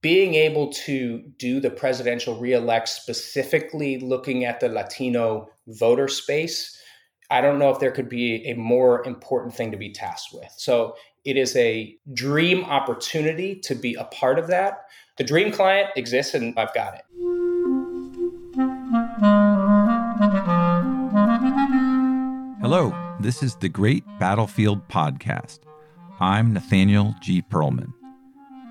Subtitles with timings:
[0.00, 6.80] being able to do the presidential reelect specifically looking at the Latino voter space,
[7.30, 10.52] I don't know if there could be a more important thing to be tasked with.
[10.56, 14.84] So it is a dream opportunity to be a part of that.
[15.18, 17.02] The dream client exists and I've got it.
[22.60, 25.58] Hello, this is the Great Battlefield Podcast.
[26.20, 27.42] I'm Nathaniel G.
[27.42, 27.97] Pearlman.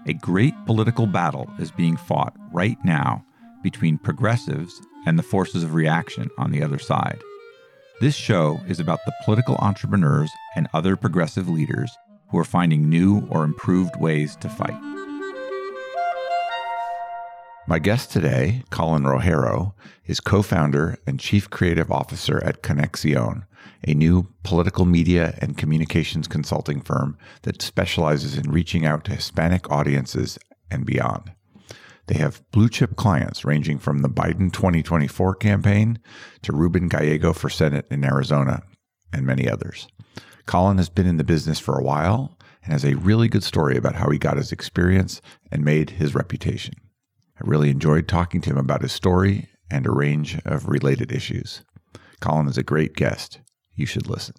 [0.07, 3.25] A great political battle is being fought right now
[3.61, 7.21] between progressives and the forces of reaction on the other side.
[7.99, 11.91] This show is about the political entrepreneurs and other progressive leaders
[12.29, 14.79] who are finding new or improved ways to fight.
[17.69, 19.73] My guest today, Colin Rogero,
[20.05, 23.43] is co founder and chief creative officer at Conexion,
[23.85, 29.69] a new political media and communications consulting firm that specializes in reaching out to Hispanic
[29.69, 30.39] audiences
[30.71, 31.33] and beyond.
[32.05, 35.99] They have blue chip clients ranging from the Biden 2024 campaign
[36.43, 38.63] to Ruben Gallego for Senate in Arizona
[39.11, 39.89] and many others.
[40.45, 43.75] Colin has been in the business for a while and has a really good story
[43.75, 46.73] about how he got his experience and made his reputation.
[47.39, 51.61] I really enjoyed talking to him about his story and a range of related issues.
[52.19, 53.39] Colin is a great guest.
[53.75, 54.33] You should listen.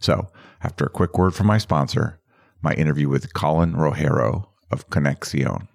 [0.00, 0.28] So,
[0.62, 2.20] after a quick word from my sponsor,
[2.62, 5.68] my interview with Colin Rogero of Conexion.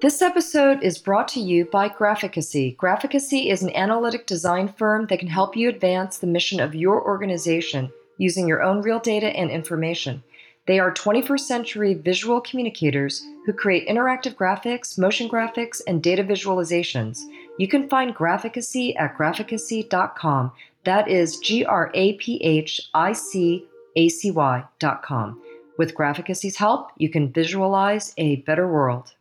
[0.00, 2.76] This episode is brought to you by Graphicacy.
[2.76, 7.02] Graphicacy is an analytic design firm that can help you advance the mission of your
[7.02, 10.22] organization using your own real data and information.
[10.66, 17.20] They are 21st century visual communicators who create interactive graphics, motion graphics, and data visualizations.
[17.58, 20.52] You can find Graphicacy at graphicacy.com.
[20.84, 25.42] That is G R A P H I C A C Y.com.
[25.76, 29.12] With Graphicacy's help, you can visualize a better world.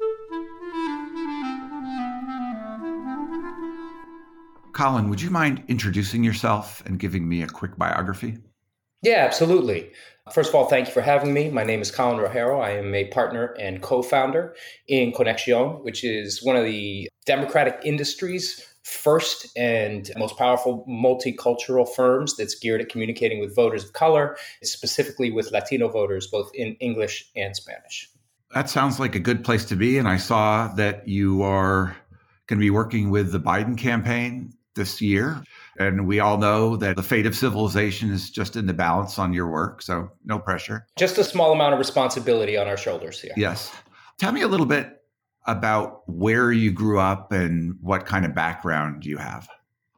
[4.72, 8.38] Colin, would you mind introducing yourself and giving me a quick biography?
[9.04, 9.92] Yeah, absolutely.
[10.32, 11.50] First of all, thank you for having me.
[11.50, 12.64] My name is Colin Rogero.
[12.64, 14.56] I am a partner and co founder
[14.88, 22.38] in Conexion, which is one of the democratic industries first and most powerful multicultural firms
[22.38, 27.30] that's geared at communicating with voters of color, specifically with Latino voters, both in English
[27.36, 28.10] and Spanish.
[28.54, 29.98] That sounds like a good place to be.
[29.98, 31.96] And I saw that you are
[32.48, 35.44] going to be working with the Biden campaign this year.
[35.80, 39.34] And we all know that the fate of civilization is just in the balance on
[39.34, 39.82] your work.
[39.82, 40.86] So no pressure.
[40.98, 43.34] Just a small amount of responsibility on our shoulders here.
[43.36, 43.72] Yes.
[44.20, 45.02] Tell me a little bit
[45.48, 49.50] about where you grew up and what kind of background you have.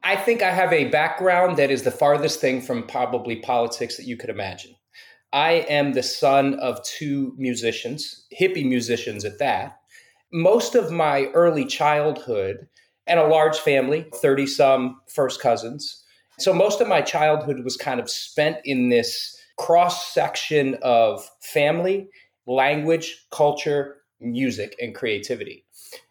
[0.02, 4.06] I think I have a background that is the farthest thing from probably politics that
[4.06, 4.74] you could imagine.
[5.32, 9.80] I am the son of two musicians, hippie musicians at that.
[10.32, 12.68] Most of my early childhood
[13.06, 16.02] and a large family, 30 some first cousins.
[16.38, 22.08] So most of my childhood was kind of spent in this cross section of family,
[22.46, 25.64] language, culture, music, and creativity.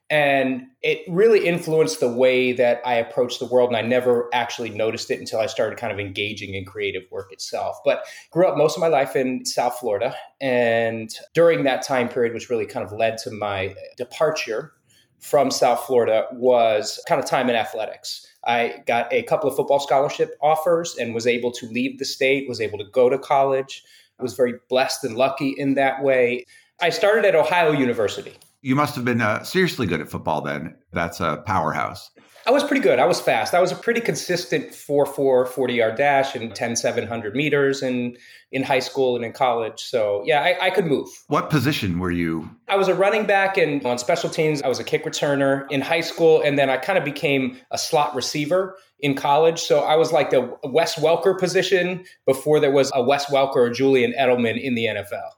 [0.09, 3.69] And it really influenced the way that I approached the world.
[3.69, 7.31] And I never actually noticed it until I started kind of engaging in creative work
[7.31, 7.77] itself.
[7.83, 10.15] But grew up most of my life in South Florida.
[10.39, 14.73] And during that time period, which really kind of led to my departure
[15.19, 18.27] from South Florida was kind of time in athletics.
[18.45, 22.47] I got a couple of football scholarship offers and was able to leave the state,
[22.47, 23.83] was able to go to college,
[24.19, 26.45] was very blessed and lucky in that way.
[26.81, 28.33] I started at Ohio University.
[28.61, 30.75] You must have been uh, seriously good at football then.
[30.91, 32.11] That's a powerhouse.
[32.47, 32.99] I was pretty good.
[32.99, 33.55] I was fast.
[33.55, 38.17] I was a pretty consistent 4 4 40 yard dash and 10 700 meters and
[38.51, 39.81] in high school and in college.
[39.81, 41.09] So, yeah, I, I, could move.
[41.27, 42.49] What position were you?
[42.67, 45.81] I was a running back and on special teams, I was a kick returner in
[45.81, 46.41] high school.
[46.41, 49.59] And then I kind of became a slot receiver in college.
[49.59, 53.69] So I was like the Wes Welker position before there was a Wes Welker or
[53.71, 55.29] Julian Edelman in the NFL.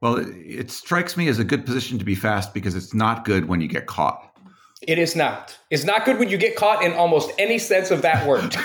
[0.00, 3.46] Well, it strikes me as a good position to be fast because it's not good
[3.46, 4.31] when you get caught.
[4.86, 5.58] It is not.
[5.70, 8.52] It's not good when you get caught in almost any sense of that word.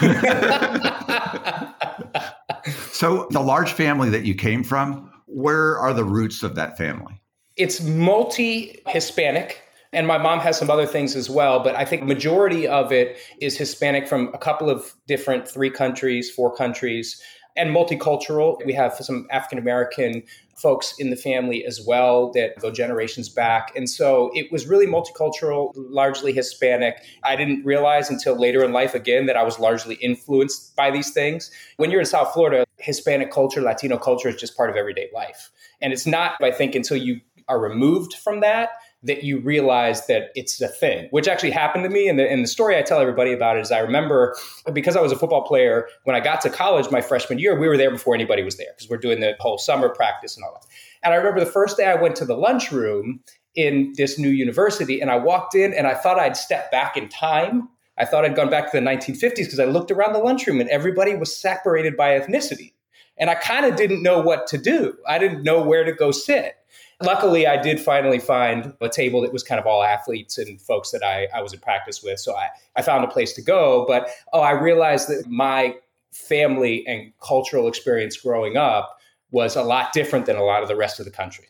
[2.91, 7.21] so, the large family that you came from, where are the roots of that family?
[7.55, 9.61] It's multi Hispanic.
[9.93, 13.17] And my mom has some other things as well, but I think majority of it
[13.39, 17.21] is Hispanic from a couple of different three countries, four countries,
[17.57, 18.63] and multicultural.
[18.65, 20.23] We have some African American
[20.55, 23.71] folks in the family as well that go generations back.
[23.75, 26.97] And so it was really multicultural, largely Hispanic.
[27.23, 31.11] I didn't realize until later in life again that I was largely influenced by these
[31.11, 31.51] things.
[31.77, 35.51] When you're in South Florida, Hispanic culture, Latino culture is just part of everyday life.
[35.81, 38.69] And it's not, I think, until you are removed from that
[39.07, 42.07] that you realize that it's a thing, which actually happened to me.
[42.07, 44.35] And the, and the story I tell everybody about it is I remember
[44.73, 47.67] because I was a football player, when I got to college my freshman year, we
[47.67, 50.53] were there before anybody was there because we're doing the whole summer practice and all
[50.53, 50.67] that.
[51.03, 53.21] And I remember the first day I went to the lunchroom
[53.55, 57.09] in this new university and I walked in and I thought I'd step back in
[57.09, 57.69] time.
[57.97, 60.69] I thought I'd gone back to the 1950s because I looked around the lunchroom and
[60.69, 62.73] everybody was separated by ethnicity.
[63.17, 64.95] And I kind of didn't know what to do.
[65.07, 66.55] I didn't know where to go sit.
[67.03, 70.89] Luckily, I did finally find a table that was kind of all athletes and folks
[70.91, 72.19] that I, I was in practice with.
[72.19, 73.85] So I, I found a place to go.
[73.87, 75.75] But oh, I realized that my
[76.11, 78.97] family and cultural experience growing up
[79.29, 81.45] was a lot different than a lot of the rest of the country.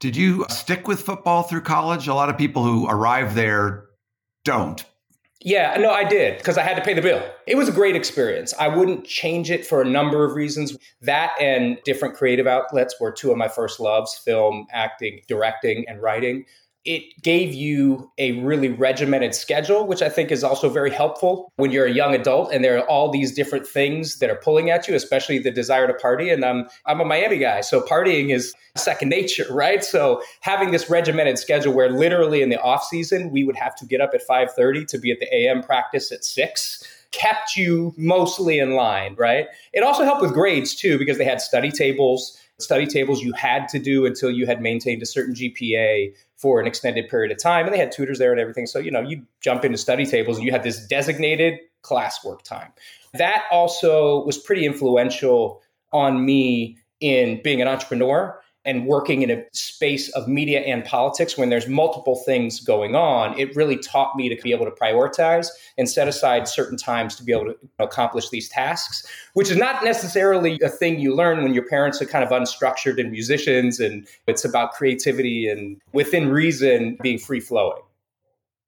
[0.00, 2.08] Did you stick with football through college?
[2.08, 3.86] A lot of people who arrive there
[4.44, 4.84] don't
[5.46, 7.22] yeah, no, I did because I had to pay the bill.
[7.46, 8.52] It was a great experience.
[8.58, 10.76] I wouldn't change it for a number of reasons.
[11.02, 16.02] That and different creative outlets were two of my first loves film, acting, directing, and
[16.02, 16.46] writing
[16.86, 21.72] it gave you a really regimented schedule, which I think is also very helpful when
[21.72, 24.86] you're a young adult and there are all these different things that are pulling at
[24.86, 26.30] you, especially the desire to party.
[26.30, 29.82] And I'm I'm a Miami guy, so partying is second nature, right?
[29.82, 33.86] So having this regimented schedule where literally in the off season we would have to
[33.86, 36.82] get up at 5:30 to be at the AM practice at six
[37.12, 39.46] kept you mostly in line, right?
[39.72, 43.68] It also helped with grades too because they had study tables study tables you had
[43.68, 46.12] to do until you had maintained a certain GPA
[46.46, 47.66] for an extended period of time.
[47.66, 48.68] And they had tutors there and everything.
[48.68, 52.72] So, you know, you jump into study tables and you had this designated classwork time.
[53.14, 55.60] That also was pretty influential
[55.92, 61.38] on me in being an entrepreneur and working in a space of media and politics
[61.38, 65.48] when there's multiple things going on, it really taught me to be able to prioritize
[65.78, 69.84] and set aside certain times to be able to accomplish these tasks, which is not
[69.84, 74.06] necessarily a thing you learn when your parents are kind of unstructured and musicians and
[74.26, 77.80] it's about creativity and within reason being free flowing.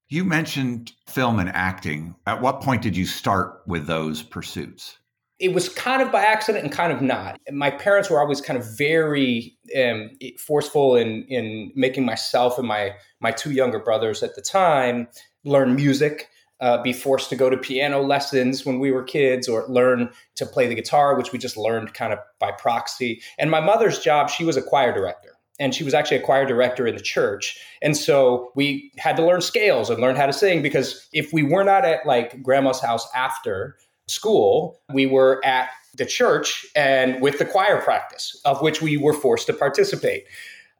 [0.09, 2.15] You mentioned film and acting.
[2.27, 4.99] At what point did you start with those pursuits?
[5.39, 7.41] It was kind of by accident and kind of not.
[7.53, 12.95] My parents were always kind of very um, forceful in in making myself and my
[13.21, 15.09] my two younger brothers at the time
[15.45, 16.29] learn music.
[16.61, 20.45] Uh, be forced to go to piano lessons when we were kids or learn to
[20.45, 23.23] play the guitar, which we just learned kind of by proxy.
[23.39, 26.47] And my mother's job, she was a choir director and she was actually a choir
[26.47, 27.59] director in the church.
[27.81, 31.45] And so we had to learn scales and learn how to sing because if we
[31.45, 33.77] were not at like grandma's house after,
[34.09, 39.13] school, we were at the church and with the choir practice, of which we were
[39.13, 40.25] forced to participate.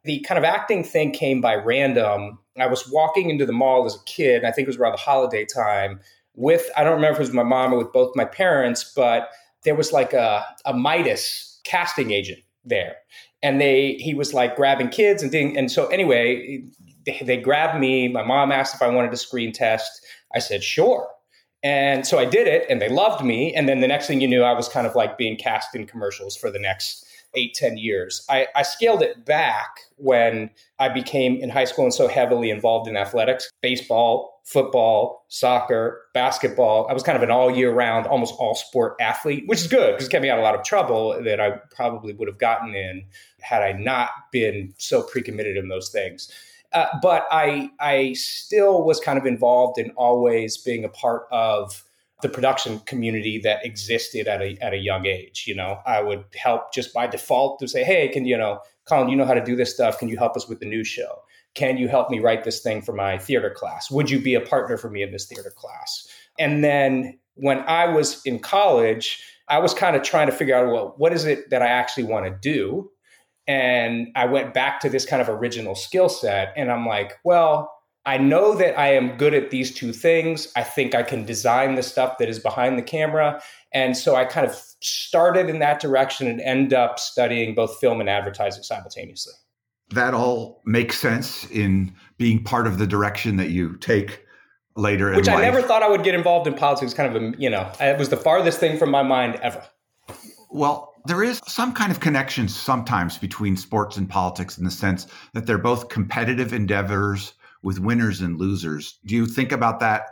[0.05, 2.39] The kind of acting thing came by random.
[2.57, 4.99] I was walking into the mall as a kid, I think it was around the
[4.99, 5.99] holiday time,
[6.35, 9.29] with, I don't remember if it was my mom or with both my parents, but
[9.63, 12.95] there was like a, a Midas casting agent there.
[13.43, 15.57] And they, he was like grabbing kids and thing.
[15.57, 16.63] And so anyway,
[17.05, 18.07] they, they grabbed me.
[18.07, 20.05] My mom asked if I wanted a screen test.
[20.33, 21.09] I said, sure.
[21.61, 23.53] And so I did it and they loved me.
[23.53, 25.85] And then the next thing you knew, I was kind of like being cast in
[25.85, 28.25] commercials for the next eight, ten years.
[28.29, 32.87] I, I scaled it back when I became in high school and so heavily involved
[32.87, 36.87] in athletics baseball, football, soccer, basketball.
[36.89, 39.93] I was kind of an all year round, almost all sport athlete, which is good
[39.93, 42.39] because it kept me out of a lot of trouble that I probably would have
[42.39, 43.05] gotten in
[43.41, 46.31] had I not been so pre committed in those things.
[46.71, 51.83] Uh, but I I still was kind of involved in always being a part of
[52.21, 55.45] the production community that existed at a at a young age.
[55.47, 59.09] You know, I would help just by default to say, "Hey, can you know, Colin,
[59.09, 59.97] you know how to do this stuff?
[59.97, 61.23] Can you help us with the new show?
[61.55, 63.89] Can you help me write this thing for my theater class?
[63.89, 66.07] Would you be a partner for me in this theater class?"
[66.37, 70.71] And then when I was in college, I was kind of trying to figure out,
[70.71, 72.91] well, what is it that I actually want to do?
[73.49, 76.53] And I went back to this kind of original skill set.
[76.55, 77.73] And I'm like, well,
[78.05, 80.51] I know that I am good at these two things.
[80.55, 83.41] I think I can design the stuff that is behind the camera.
[83.73, 87.99] And so I kind of started in that direction and end up studying both film
[87.99, 89.33] and advertising simultaneously.
[89.95, 94.23] That all makes sense in being part of the direction that you take
[94.75, 95.21] later in life.
[95.21, 95.41] Which I life.
[95.41, 96.93] never thought I would get involved in politics.
[96.93, 99.63] Kind of, a, you know, it was the farthest thing from my mind ever.
[100.51, 105.07] Well, there is some kind of connection sometimes between sports and politics in the sense
[105.33, 108.99] that they're both competitive endeavors with winners and losers.
[109.05, 110.03] Do you think about that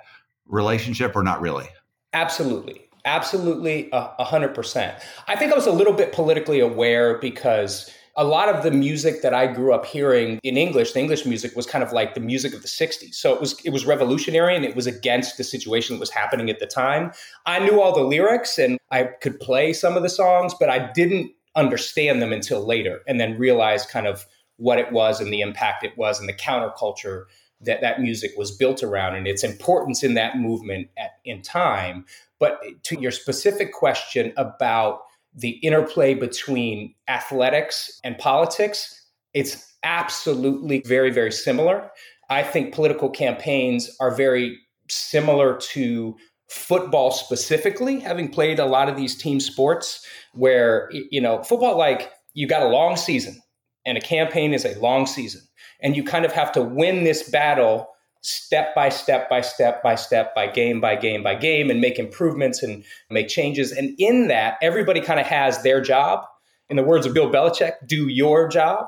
[0.46, 1.67] relationship or not really?
[2.13, 2.84] Absolutely.
[3.06, 4.98] Absolutely, uh, a hundred percent.
[5.29, 7.89] I think I was a little bit politically aware because
[8.20, 11.56] a lot of the music that I grew up hearing in English, the English music
[11.56, 13.14] was kind of like the music of the 60s.
[13.14, 16.50] So it was it was revolutionary and it was against the situation that was happening
[16.50, 17.12] at the time.
[17.46, 20.92] I knew all the lyrics and I could play some of the songs, but I
[20.94, 24.26] didn't understand them until later and then realized kind of
[24.58, 27.26] what it was and the impact it was and the counterculture
[27.62, 32.06] that that music was built around and its importance in that movement at, in time.
[32.40, 35.02] But to your specific question about
[35.34, 41.90] the interplay between athletics and politics, it's absolutely very, very similar.
[42.30, 44.58] I think political campaigns are very
[44.90, 46.16] similar to
[46.50, 52.12] football specifically, having played a lot of these team sports where, you know, football, like
[52.34, 53.40] you got a long season
[53.86, 55.42] and a campaign is a long season.
[55.82, 57.88] And you kind of have to win this battle
[58.28, 61.98] step by step by step by step by game by game by game and make
[61.98, 63.72] improvements and make changes.
[63.72, 66.26] And in that, everybody kind of has their job.
[66.70, 68.88] In the words of Bill Belichick, do your job.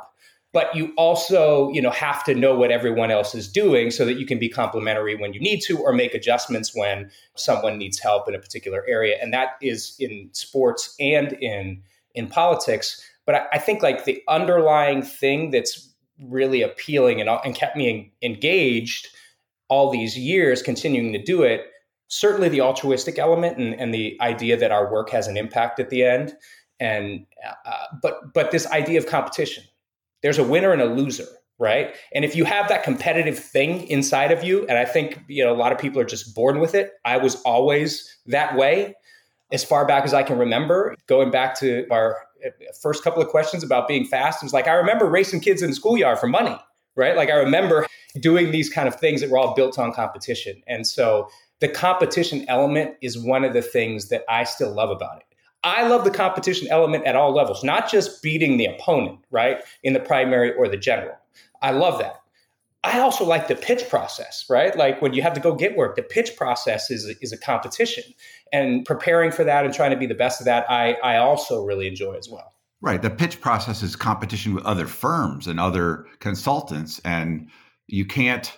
[0.51, 4.19] But you also, you know, have to know what everyone else is doing so that
[4.19, 8.27] you can be complementary when you need to or make adjustments when someone needs help
[8.27, 9.17] in a particular area.
[9.21, 11.81] And that is in sports and in
[12.13, 13.01] in politics.
[13.25, 18.11] But I, I think like the underlying thing that's really appealing and, and kept me
[18.21, 19.07] engaged
[19.69, 21.65] all these years continuing to do it
[22.09, 25.89] certainly the altruistic element and, and the idea that our work has an impact at
[25.89, 26.33] the end
[26.79, 27.25] and
[27.65, 29.63] uh, but but this idea of competition.
[30.21, 31.27] There's a winner and a loser
[31.61, 31.93] right?
[32.15, 35.53] And if you have that competitive thing inside of you and i think you know
[35.53, 38.95] a lot of people are just born with it i was always that way.
[39.51, 42.49] As far back as i can remember going back to our uh,
[42.81, 45.71] first couple of questions about being fast it was like i remember racing kids in
[45.71, 46.57] the schoolyard for money
[46.99, 47.15] right?
[47.15, 47.87] Like I remember
[48.19, 50.61] doing these kind of things that were all built on competition.
[50.67, 51.29] And so
[51.59, 55.25] the competition element is one of the things that I still love about it.
[55.63, 59.93] I love the competition element at all levels, not just beating the opponent, right, in
[59.93, 61.15] the primary or the general.
[61.61, 62.15] I love that.
[62.85, 64.75] I also like the pitch process, right?
[64.77, 68.05] Like when you have to go get work, the pitch process is, is a competition.
[68.53, 71.65] And preparing for that and trying to be the best of that, I, I also
[71.65, 72.53] really enjoy as well.
[72.81, 73.01] Right.
[73.01, 77.49] The pitch process is competition with other firms and other consultants, and
[77.87, 78.57] you can't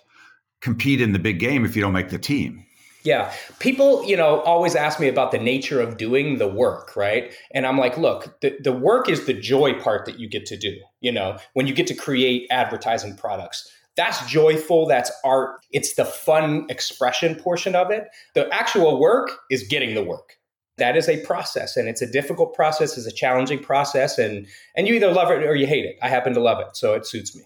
[0.62, 2.66] compete in the big game if you don't make the team.
[3.04, 3.34] Yeah.
[3.58, 7.34] People, you know, always ask me about the nature of doing the work, right?
[7.52, 10.58] And I'm like, look, the, the work is the joy part that you get to
[10.58, 13.68] do, you know, when you get to create advertising products.
[13.98, 15.66] That's joyful, that's art.
[15.72, 18.04] It's the fun expression portion of it.
[18.36, 20.38] The actual work is getting the work
[20.78, 24.88] that is a process and it's a difficult process it's a challenging process and and
[24.88, 25.98] you either love it or you hate it.
[26.02, 27.44] I happen to love it so it suits me.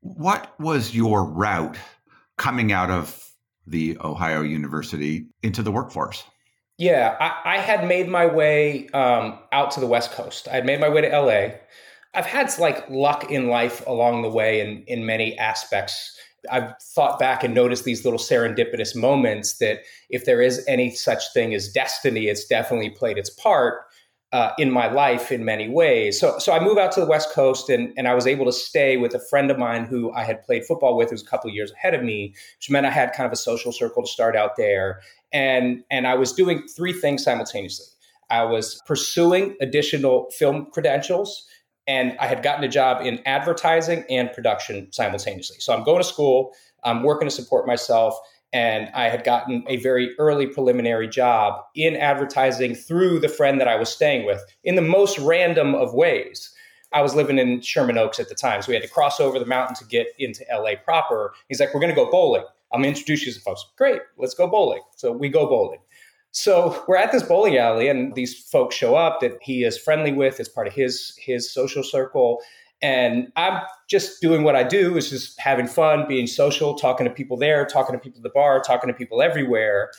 [0.00, 1.76] What was your route
[2.36, 3.20] coming out of
[3.66, 6.24] the ohio university into the workforce?
[6.78, 10.48] Yeah i, I had made my way um, out to the west coast.
[10.48, 11.48] I had made my way to la
[12.16, 16.16] i've had like luck in life along the way in in many aspects
[16.50, 21.32] I've thought back and noticed these little serendipitous moments that if there is any such
[21.32, 23.84] thing as destiny, it's definitely played its part
[24.32, 26.18] uh, in my life in many ways.
[26.18, 28.52] So, so I moved out to the West Coast and, and I was able to
[28.52, 31.26] stay with a friend of mine who I had played football with, who was a
[31.26, 34.08] couple years ahead of me, which meant I had kind of a social circle to
[34.08, 35.00] start out there.
[35.32, 37.86] And, and I was doing three things simultaneously.
[38.28, 41.46] I was pursuing additional film credentials
[41.86, 45.56] and I had gotten a job in advertising and production simultaneously.
[45.60, 48.18] So I'm going to school, I'm working to support myself,
[48.52, 53.68] and I had gotten a very early preliminary job in advertising through the friend that
[53.68, 56.54] I was staying with in the most random of ways.
[56.92, 59.40] I was living in Sherman Oaks at the time, so we had to cross over
[59.40, 61.34] the mountain to get into LA proper.
[61.48, 62.44] He's like, We're going to go bowling.
[62.72, 63.64] I'm going to introduce you to folks.
[63.76, 64.82] Great, let's go bowling.
[64.96, 65.80] So we go bowling.
[66.36, 70.12] So we're at this bowling alley, and these folks show up that he is friendly
[70.12, 72.40] with as part of his his social circle.
[72.82, 77.12] And I'm just doing what I do, is just having fun, being social, talking to
[77.12, 79.90] people there, talking to people at the bar, talking to people everywhere.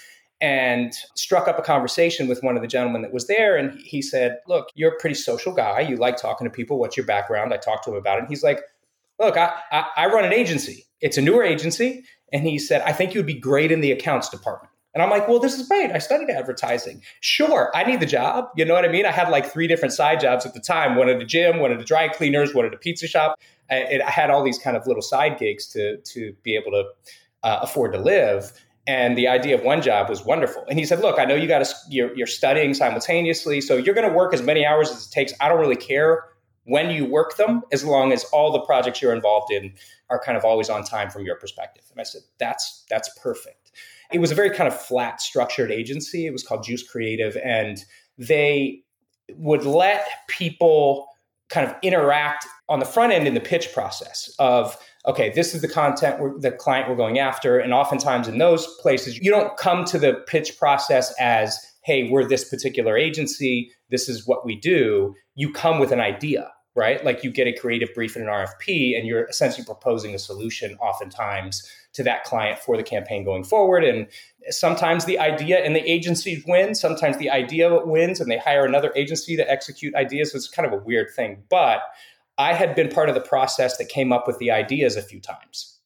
[0.41, 3.55] And struck up a conversation with one of the gentlemen that was there.
[3.55, 5.79] And he said, Look, you're a pretty social guy.
[5.79, 6.77] You like talking to people.
[6.77, 7.53] What's your background?
[7.53, 8.23] I talked to him about it.
[8.23, 8.59] And he's like,
[9.21, 10.85] Look, I, I, I run an agency.
[10.99, 12.03] It's a newer agency.
[12.33, 14.74] And he said, I think you would be great in the accounts department.
[14.95, 15.91] And I'm like, well, this is great.
[15.91, 17.01] I studied advertising.
[17.19, 18.47] Sure, I need the job.
[18.55, 19.05] You know what I mean?
[19.05, 21.73] I had like three different side jobs at the time one at a gym, one
[21.73, 23.37] at a dry cleaners, one at a pizza shop.
[23.69, 26.85] I, I had all these kind of little side gigs to, to be able to
[27.43, 28.53] uh, afford to live.
[28.87, 30.63] And the idea of one job was wonderful.
[30.69, 33.59] And he said, look, I know you got to, you're, you're studying simultaneously.
[33.59, 35.33] So you're going to work as many hours as it takes.
[35.41, 36.23] I don't really care
[36.65, 39.73] when you work them, as long as all the projects you're involved in
[40.09, 41.83] are kind of always on time from your perspective.
[41.91, 43.65] And I said, that's, that's perfect
[44.11, 46.25] it was a very kind of flat structured agency.
[46.25, 47.83] It was called Juice Creative, and
[48.17, 48.83] they
[49.33, 51.07] would let people
[51.49, 55.61] kind of interact on the front end in the pitch process of okay this is
[55.61, 59.55] the content we're, the client we're going after and oftentimes in those places you don't
[59.57, 64.55] come to the pitch process as hey we're this particular agency this is what we
[64.55, 67.03] do you come with an idea right?
[67.05, 70.75] Like you get a creative brief in an RFP and you're essentially proposing a solution
[70.75, 73.83] oftentimes to that client for the campaign going forward.
[73.85, 74.07] And
[74.49, 78.91] sometimes the idea and the agency wins, sometimes the idea wins and they hire another
[78.95, 80.33] agency to execute ideas.
[80.33, 81.43] So it's kind of a weird thing.
[81.49, 81.81] But
[82.37, 85.21] I had been part of the process that came up with the ideas a few
[85.21, 85.79] times.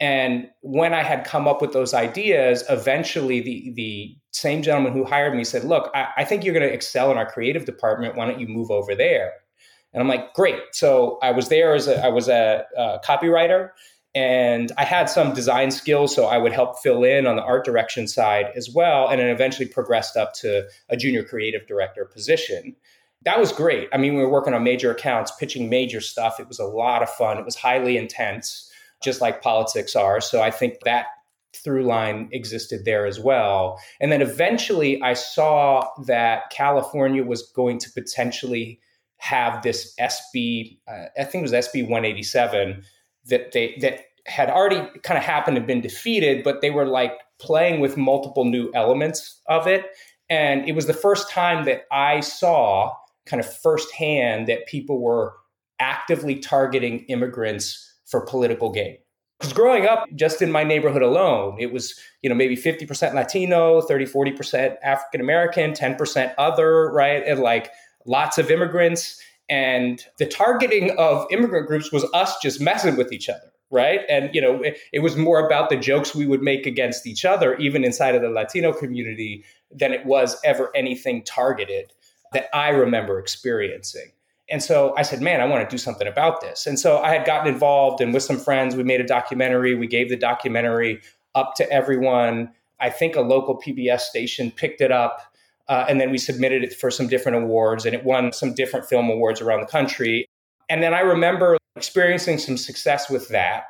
[0.00, 5.04] And when I had come up with those ideas, eventually the the same gentleman who
[5.04, 8.14] hired me said, "Look, I, I think you're going to excel in our creative department.
[8.14, 9.32] Why don't you move over there?"
[9.92, 10.60] And I'm like, great.
[10.72, 13.70] So I was there as a, I was a, a copywriter
[14.14, 17.64] and I had some design skills, so I would help fill in on the art
[17.64, 19.08] direction side as well.
[19.08, 22.74] And then eventually progressed up to a junior creative director position.
[23.24, 23.88] That was great.
[23.92, 26.40] I mean, we were working on major accounts, pitching major stuff.
[26.40, 27.38] It was a lot of fun.
[27.38, 28.70] It was highly intense,
[29.02, 30.20] just like politics are.
[30.20, 31.06] So I think that
[31.54, 33.78] through line existed there as well.
[34.00, 38.80] And then eventually I saw that California was going to potentially
[39.18, 42.82] have this SB, uh, I think it was SB 187
[43.26, 47.12] that they that had already kind of happened and been defeated, but they were like
[47.38, 49.86] playing with multiple new elements of it.
[50.30, 52.92] And it was the first time that I saw
[53.26, 55.34] kind of firsthand that people were
[55.78, 58.98] actively targeting immigrants for political gain.
[59.38, 63.80] Because growing up just in my neighborhood alone, it was, you know, maybe 50% Latino,
[63.80, 67.22] 30, 40% African American, 10% other, right?
[67.24, 67.70] And like
[68.08, 69.20] lots of immigrants.
[69.48, 74.00] And the targeting of immigrant groups was us just messing with each other, right?
[74.08, 77.24] And, you know, it, it was more about the jokes we would make against each
[77.24, 81.92] other, even inside of the Latino community, than it was ever anything targeted
[82.32, 84.12] that I remember experiencing.
[84.50, 86.66] And so I said, man, I want to do something about this.
[86.66, 89.74] And so I had gotten involved and with some friends, we made a documentary.
[89.74, 91.00] We gave the documentary
[91.34, 92.50] up to everyone.
[92.80, 95.27] I think a local PBS station picked it up
[95.68, 98.86] uh, and then we submitted it for some different awards, and it won some different
[98.86, 100.26] film awards around the country.
[100.68, 103.64] And then I remember experiencing some success with that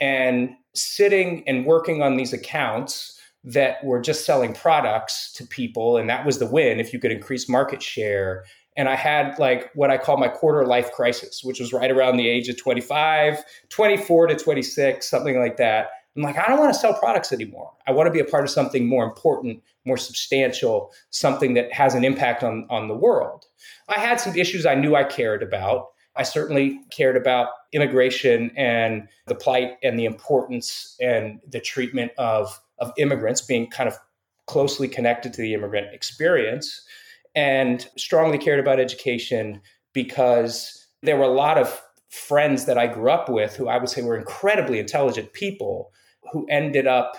[0.00, 5.96] and sitting and working on these accounts that were just selling products to people.
[5.96, 8.44] And that was the win if you could increase market share.
[8.76, 12.16] And I had like what I call my quarter life crisis, which was right around
[12.16, 15.88] the age of 25, 24 to 26, something like that.
[16.16, 17.72] I'm like, I don't want to sell products anymore.
[17.86, 21.94] I want to be a part of something more important, more substantial, something that has
[21.94, 23.44] an impact on, on the world.
[23.88, 25.88] I had some issues I knew I cared about.
[26.16, 32.58] I certainly cared about immigration and the plight and the importance and the treatment of,
[32.78, 33.98] of immigrants being kind of
[34.46, 36.82] closely connected to the immigrant experience,
[37.34, 39.60] and strongly cared about education
[39.92, 43.90] because there were a lot of friends that I grew up with who I would
[43.90, 45.92] say were incredibly intelligent people
[46.32, 47.16] who ended up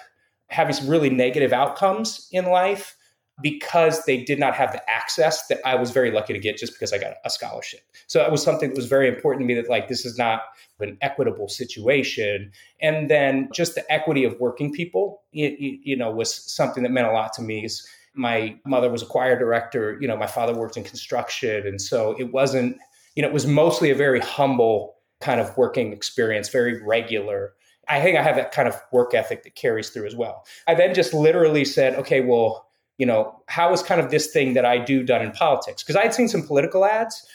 [0.49, 2.95] having some really negative outcomes in life
[3.41, 6.73] because they did not have the access that I was very lucky to get just
[6.73, 7.81] because I got a scholarship.
[8.07, 10.41] So that was something that was very important to me that like this is not
[10.79, 12.51] an equitable situation.
[12.81, 17.11] And then just the equity of working people, you, know, was something that meant a
[17.11, 17.67] lot to me.
[18.15, 22.15] My mother was a choir director, you know, my father worked in construction, and so
[22.17, 22.77] it wasn't,
[23.15, 27.53] you know, it was mostly a very humble kind of working experience, very regular.
[27.89, 30.45] I think I have that kind of work ethic that carries through as well.
[30.67, 34.53] I then just literally said, okay, well, you know, how is kind of this thing
[34.53, 35.83] that I do done in politics?
[35.83, 37.25] Because I had seen some political ads,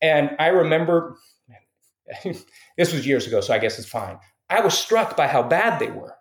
[0.00, 1.16] and I remember
[2.76, 4.18] this was years ago, so I guess it's fine.
[4.50, 6.14] I was struck by how bad they were.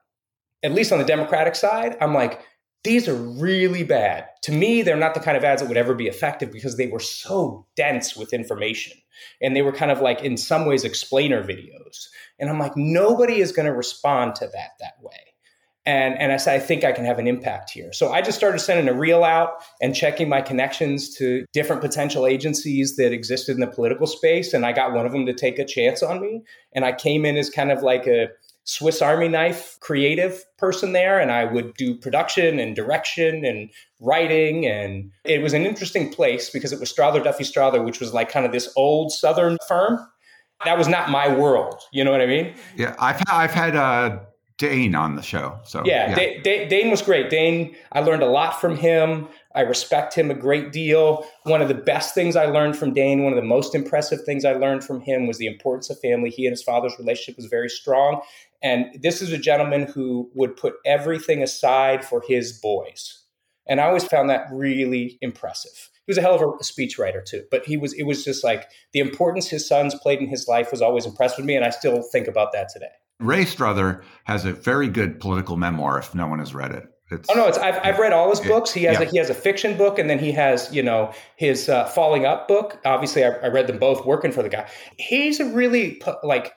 [0.63, 2.42] At least on the Democratic side, I'm like,
[2.88, 4.30] these are really bad.
[4.43, 6.88] To me, they're not the kind of ads that would ever be effective because they
[6.88, 8.97] were so dense with information.
[9.41, 12.08] And they were kind of like, in some ways, explainer videos.
[12.39, 15.34] And I'm like, nobody is going to respond to that that way.
[15.86, 17.91] And, and I said, I think I can have an impact here.
[17.91, 22.26] So I just started sending a reel out and checking my connections to different potential
[22.26, 24.54] agencies that existed in the political space.
[24.54, 26.41] And I got one of them to take a chance on me.
[26.73, 28.28] And I came in as kind of like a
[28.67, 33.69] Swiss Army knife creative person there, and I would do production and direction and
[34.01, 34.67] writing.
[34.67, 38.30] And it was an interesting place because it was Strother Duffy Strother, which was like
[38.30, 40.06] kind of this old Southern firm.
[40.65, 41.80] That was not my world.
[41.93, 42.53] You know what I mean?
[42.75, 44.19] Yeah, I've I've had uh,
[44.58, 45.58] Dane on the show.
[45.63, 46.41] So yeah, yeah.
[46.41, 47.30] Dane, Dane was great.
[47.30, 49.27] Dane, I learned a lot from him.
[49.53, 51.25] I respect him a great deal.
[51.43, 54.45] One of the best things I learned from Dane, one of the most impressive things
[54.45, 56.30] I learned from him was the importance of family.
[56.30, 58.21] He and his father's relationship was very strong.
[58.63, 63.24] And this is a gentleman who would put everything aside for his boys.
[63.67, 65.89] And I always found that really impressive.
[66.06, 67.43] he was a hell of a speechwriter too.
[67.52, 70.72] But he was it was just like the importance his sons played in his life
[70.72, 72.91] was always impressed with me, and I still think about that today.
[73.20, 76.00] Ray Strother has a very good political memoir.
[76.00, 78.41] If no one has read it, it's, oh no, it's I've, I've read all his
[78.41, 78.72] books.
[78.72, 79.06] He has yeah.
[79.06, 82.26] a, he has a fiction book, and then he has you know his uh, Falling
[82.26, 82.80] Up book.
[82.86, 84.70] Obviously, I, I read them both working for the guy.
[84.98, 86.54] He's a really like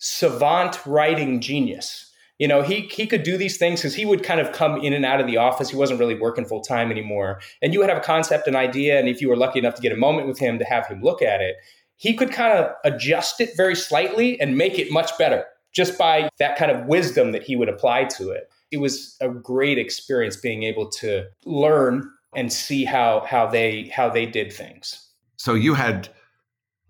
[0.00, 2.12] savant writing genius.
[2.38, 4.92] You know he he could do these things because he would kind of come in
[4.92, 5.70] and out of the office.
[5.70, 7.40] He wasn't really working full time anymore.
[7.62, 9.82] And you would have a concept an idea and if you were lucky enough to
[9.82, 11.56] get a moment with him to have him look at it
[12.00, 16.30] he could kind of adjust it very slightly and make it much better just by
[16.38, 18.50] that kind of wisdom that he would apply to it.
[18.70, 24.08] It was a great experience being able to learn and see how how they how
[24.08, 25.10] they did things.
[25.36, 26.08] So you had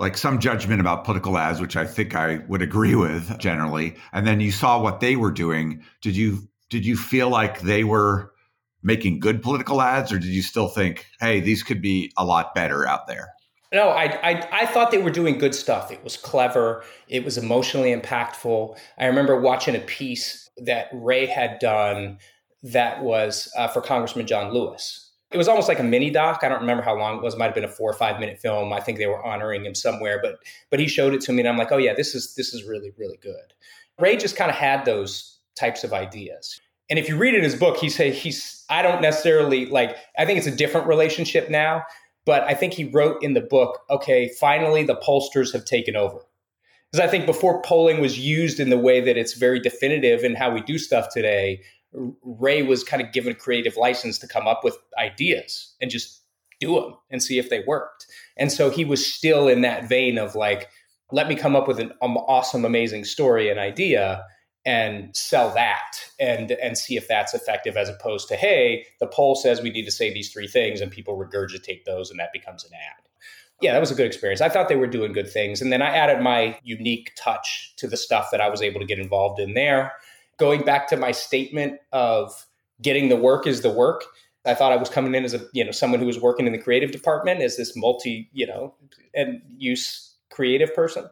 [0.01, 3.95] like some judgment about political ads, which I think I would agree with generally.
[4.13, 5.85] And then you saw what they were doing.
[6.01, 8.33] Did you did you feel like they were
[8.83, 12.55] making good political ads, or did you still think, hey, these could be a lot
[12.55, 13.29] better out there?
[13.73, 15.93] No, I, I, I thought they were doing good stuff.
[15.93, 16.83] It was clever.
[17.09, 18.77] It was emotionally impactful.
[18.99, 22.19] I remember watching a piece that Ray had done
[22.63, 26.41] that was uh, for Congressman John Lewis, it was almost like a mini doc.
[26.43, 27.35] I don't remember how long it was.
[27.35, 28.73] It might have been a four or five minute film.
[28.73, 30.39] I think they were honoring him somewhere, but
[30.71, 32.65] but he showed it to me, and I'm like, oh yeah, this is this is
[32.65, 33.55] really really good.
[33.99, 36.61] Ray just kind of had those types of ideas.
[36.89, 40.25] And if you read in his book, he say he's I don't necessarily like I
[40.25, 41.85] think it's a different relationship now,
[42.25, 46.19] but I think he wrote in the book, okay, finally the pollsters have taken over.
[46.91, 50.35] Because I think before polling was used in the way that it's very definitive in
[50.35, 54.47] how we do stuff today, Ray was kind of given a creative license to come
[54.47, 56.23] up with ideas and just
[56.61, 58.07] do them and see if they worked.
[58.37, 60.69] And so he was still in that vein of like,
[61.11, 64.25] let me come up with an awesome, amazing story and idea
[64.67, 69.35] and sell that and and see if that's effective as opposed to hey the poll
[69.35, 72.63] says we need to say these three things and people regurgitate those and that becomes
[72.65, 73.03] an ad.
[73.63, 74.43] Yeah that was a good experience.
[74.43, 75.63] I thought they were doing good things.
[75.63, 78.87] And then i added my unique touch to the stuff that i was able to
[78.87, 79.93] get involved in there
[80.41, 82.47] going back to my statement of
[82.83, 84.05] getting the work is the work.
[84.47, 86.53] I thought I was coming in as a you know someone who was working in
[86.53, 88.75] the creative department as this multi you know
[89.15, 91.05] and use creative person.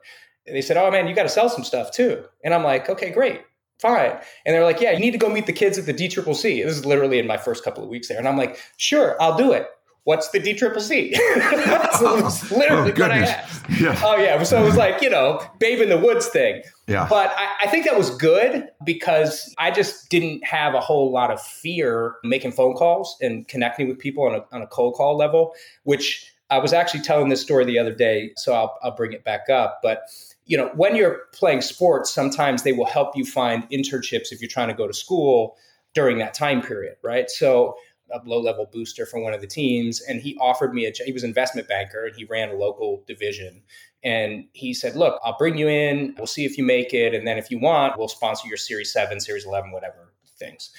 [0.47, 2.89] And they said, "Oh man, you got to sell some stuff too." And I'm like,
[2.89, 3.43] "Okay, great,
[3.79, 6.09] fine." And they're like, "Yeah, you need to go meet the kids at the D
[6.09, 8.59] Triple C." This is literally in my first couple of weeks there, and I'm like,
[8.79, 9.69] "Sure, I'll do it."
[10.09, 11.11] What's the D triple C?
[11.37, 13.69] That's oh, literally oh, what I asked.
[13.79, 14.01] Yeah.
[14.03, 14.43] Oh yeah.
[14.43, 16.63] So it was like, you know, babe in the woods thing.
[16.87, 17.07] Yeah.
[17.11, 21.31] But I, I, think that was good because I just didn't have a whole lot
[21.31, 25.15] of fear making phone calls and connecting with people on a, on a cold call
[25.15, 28.33] level, which I was actually telling this story the other day.
[28.39, 29.81] So I'll, I'll bring it back up.
[29.83, 30.05] But
[30.47, 34.49] you know, when you're playing sports, sometimes they will help you find internships if you're
[34.49, 35.59] trying to go to school
[35.95, 37.29] during that time period, right?
[37.29, 37.77] So
[38.13, 40.93] a low level booster from one of the teams, and he offered me a.
[41.05, 43.63] He was investment banker and he ran a local division,
[44.03, 46.15] and he said, "Look, I'll bring you in.
[46.17, 48.93] We'll see if you make it, and then if you want, we'll sponsor your Series
[48.93, 50.71] Seven, Series Eleven, whatever things."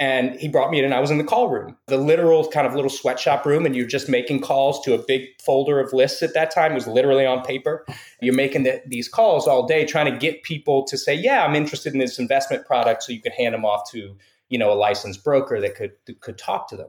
[0.00, 2.68] And he brought me in, and I was in the call room, the literal kind
[2.68, 6.22] of little sweatshop room, and you're just making calls to a big folder of lists
[6.22, 6.70] at that time.
[6.70, 7.84] It was literally on paper.
[8.20, 11.56] You're making the, these calls all day, trying to get people to say, "Yeah, I'm
[11.56, 14.16] interested in this investment product," so you can hand them off to
[14.48, 16.88] you know a licensed broker that could could talk to them.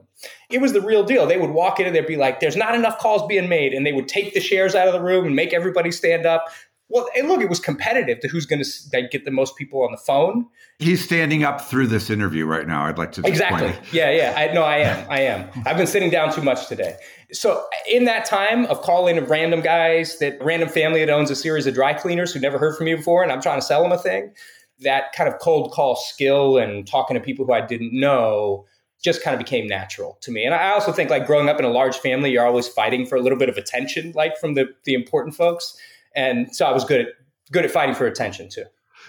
[0.50, 1.26] It was the real deal.
[1.26, 3.86] They would walk in and they'd be like there's not enough calls being made and
[3.86, 6.46] they would take the shares out of the room and make everybody stand up.
[6.88, 9.92] Well and look it was competitive to who's going to get the most people on
[9.92, 10.46] the phone.
[10.80, 13.72] He's standing up through this interview right now i'd like to exactly.
[13.92, 14.34] yeah yeah.
[14.36, 15.06] I know i am.
[15.08, 15.48] I am.
[15.66, 16.96] I've been sitting down too much today.
[17.32, 21.66] So in that time of calling random guys that random family that owns a series
[21.66, 23.92] of dry cleaners who never heard from me before and i'm trying to sell them
[23.92, 24.32] a thing
[24.80, 28.66] that kind of cold call skill and talking to people who I didn't know
[29.02, 30.44] just kind of became natural to me.
[30.44, 33.16] And I also think like growing up in a large family, you're always fighting for
[33.16, 35.76] a little bit of attention, like from the the important folks.
[36.14, 37.06] And so I was good at
[37.52, 38.64] good at fighting for attention too.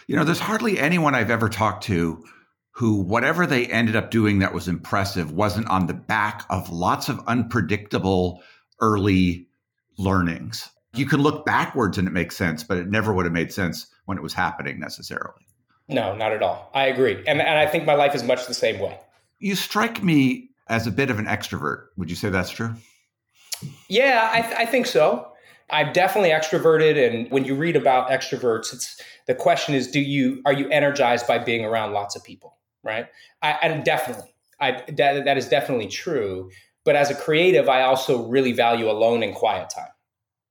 [0.08, 2.24] You know, there's hardly anyone I've ever talked to
[2.72, 7.10] who whatever they ended up doing that was impressive wasn't on the back of lots
[7.10, 8.42] of unpredictable
[8.80, 9.48] early
[9.98, 10.70] learnings.
[10.94, 13.88] You can look backwards and it makes sense, but it never would have made sense
[14.06, 15.46] when it was happening necessarily.
[15.92, 16.72] No, not at all.
[16.74, 17.16] I agree.
[17.28, 18.98] And, and I think my life is much the same way.
[19.40, 21.88] You strike me as a bit of an extrovert.
[21.98, 22.74] Would you say that's true?
[23.90, 25.28] Yeah, I, th- I think so.
[25.70, 26.98] I'm definitely extroverted.
[26.98, 31.28] And when you read about extroverts, it's the question is, do you, are you energized
[31.28, 32.58] by being around lots of people?
[32.84, 33.08] Right.
[33.42, 36.50] I, and definitely, I, that, that is definitely true.
[36.86, 39.92] But as a creative, I also really value alone and quiet time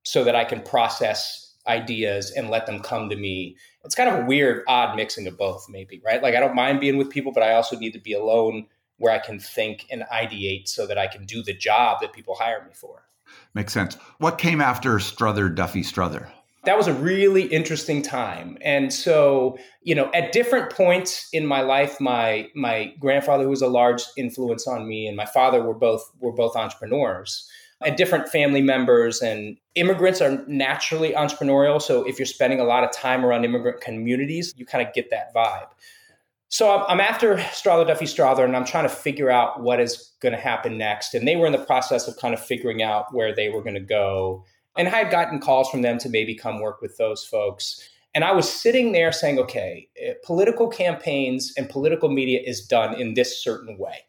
[0.03, 3.57] so that I can process ideas and let them come to me.
[3.83, 6.21] It's kind of a weird, odd mixing of both, maybe, right?
[6.21, 9.13] Like I don't mind being with people, but I also need to be alone where
[9.13, 12.63] I can think and ideate so that I can do the job that people hire
[12.63, 13.03] me for.
[13.53, 13.95] Makes sense.
[14.19, 16.29] What came after Strother Duffy Strother?
[16.63, 18.57] That was a really interesting time.
[18.61, 23.63] And so, you know, at different points in my life, my my grandfather who was
[23.63, 27.49] a large influence on me and my father were both were both entrepreneurs
[27.83, 32.83] and different family members and immigrants are naturally entrepreneurial so if you're spending a lot
[32.83, 35.67] of time around immigrant communities you kind of get that vibe
[36.51, 40.33] so I'm after Strother Duffy Strother, and I'm trying to figure out what is going
[40.33, 41.13] to happen next.
[41.13, 43.75] And they were in the process of kind of figuring out where they were going
[43.75, 44.43] to go.
[44.77, 47.79] And I had gotten calls from them to maybe come work with those folks.
[48.13, 52.99] And I was sitting there saying, okay, eh, political campaigns and political media is done
[52.99, 53.99] in this certain way.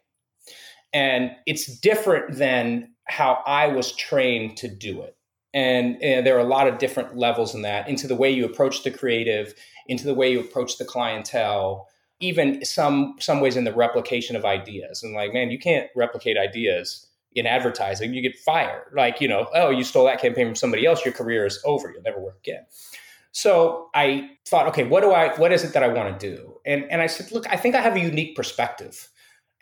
[0.91, 5.15] And it's different than how I was trained to do it.
[5.53, 8.43] And, and, there are a lot of different levels in that into the way you
[8.43, 9.53] approach the creative,
[9.87, 11.87] into the way you approach the clientele,
[12.19, 15.03] even some some ways in the replication of ideas.
[15.03, 18.13] And like, man, you can't replicate ideas in advertising.
[18.13, 18.91] You get fired.
[18.95, 21.91] Like, you know, oh, you stole that campaign from somebody else, your career is over.
[21.91, 22.65] You'll never work again.
[23.31, 26.59] So I thought, okay, what do I what is it that I want to do?
[26.65, 29.09] And and I said, look, I think I have a unique perspective.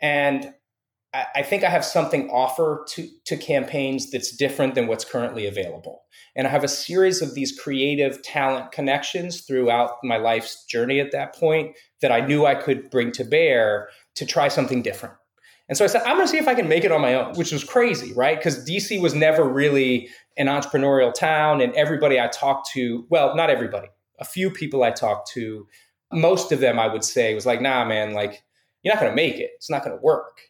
[0.00, 0.54] And
[1.14, 6.02] I think I have something offer to to campaigns that's different than what's currently available.
[6.34, 11.12] And I have a series of these creative talent connections throughout my life's journey at
[11.12, 15.14] that point that I knew I could bring to bear to try something different.
[15.68, 17.14] And so I said, I'm going to see if I can make it on my
[17.14, 18.36] own, which was crazy, right?
[18.36, 21.60] Because DC was never really an entrepreneurial town.
[21.60, 25.66] And everybody I talked to, well, not everybody, a few people I talked to,
[26.12, 28.42] most of them I would say was like, nah, man, like,
[28.82, 29.52] you're not going to make it.
[29.56, 30.40] It's not going to work.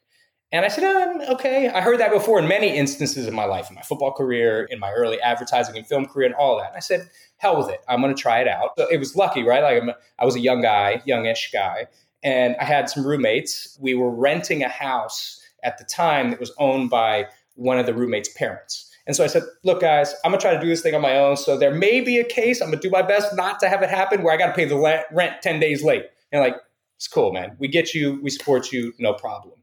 [0.52, 1.70] And I said, um, okay.
[1.70, 4.78] I heard that before in many instances of my life, in my football career, in
[4.78, 6.68] my early advertising and film career, and all that.
[6.68, 7.80] And I said, hell with it.
[7.88, 8.72] I'm going to try it out.
[8.76, 9.62] So it was lucky, right?
[9.62, 11.86] Like I'm, I was a young guy, youngish guy,
[12.22, 13.78] and I had some roommates.
[13.80, 17.94] We were renting a house at the time that was owned by one of the
[17.94, 18.90] roommates' parents.
[19.06, 21.00] And so I said, look, guys, I'm going to try to do this thing on
[21.00, 21.36] my own.
[21.36, 22.60] So there may be a case.
[22.60, 24.52] I'm going to do my best not to have it happen where I got to
[24.52, 26.04] pay the rent 10 days late.
[26.30, 26.56] And like,
[26.96, 27.56] it's cool, man.
[27.58, 28.20] We get you.
[28.22, 28.92] We support you.
[28.98, 29.54] No problem.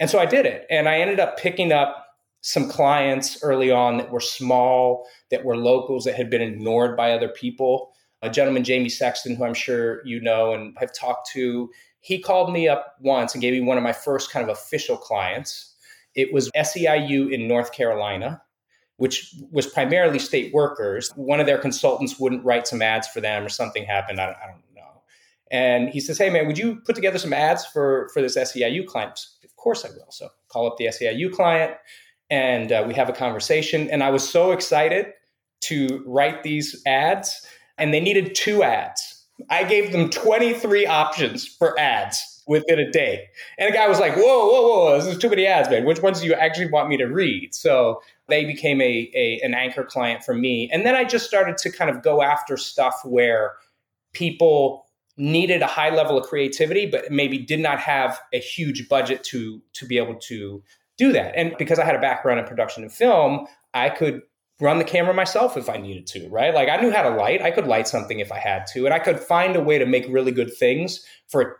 [0.00, 0.66] And so I did it.
[0.70, 2.06] And I ended up picking up
[2.40, 7.12] some clients early on that were small, that were locals, that had been ignored by
[7.12, 7.92] other people.
[8.22, 12.50] A gentleman, Jamie Sexton, who I'm sure you know and have talked to, he called
[12.50, 15.74] me up once and gave me one of my first kind of official clients.
[16.14, 18.42] It was SEIU in North Carolina,
[18.96, 21.10] which was primarily state workers.
[21.14, 24.18] One of their consultants wouldn't write some ads for them or something happened.
[24.20, 24.62] I don't, I don't.
[25.50, 28.86] And he says, Hey, man, would you put together some ads for, for this SEIU
[28.86, 29.18] client?
[29.44, 30.10] Of course I will.
[30.10, 31.74] So call up the SEIU client
[32.30, 33.90] and uh, we have a conversation.
[33.90, 35.06] And I was so excited
[35.62, 39.26] to write these ads, and they needed two ads.
[39.50, 43.28] I gave them 23 options for ads within a day.
[43.58, 45.84] And the guy was like, whoa, whoa, whoa, this is too many ads, man.
[45.84, 47.54] Which ones do you actually want me to read?
[47.54, 50.68] So they became a, a an anchor client for me.
[50.72, 53.54] And then I just started to kind of go after stuff where
[54.12, 54.86] people
[55.20, 59.62] needed a high level of creativity, but maybe did not have a huge budget to
[59.74, 60.62] to be able to
[60.96, 61.32] do that.
[61.36, 64.22] And because I had a background in production and film, I could
[64.60, 66.54] run the camera myself if I needed to, right?
[66.54, 67.42] Like I knew how to light.
[67.42, 69.86] I could light something if I had to, and I could find a way to
[69.86, 71.58] make really good things for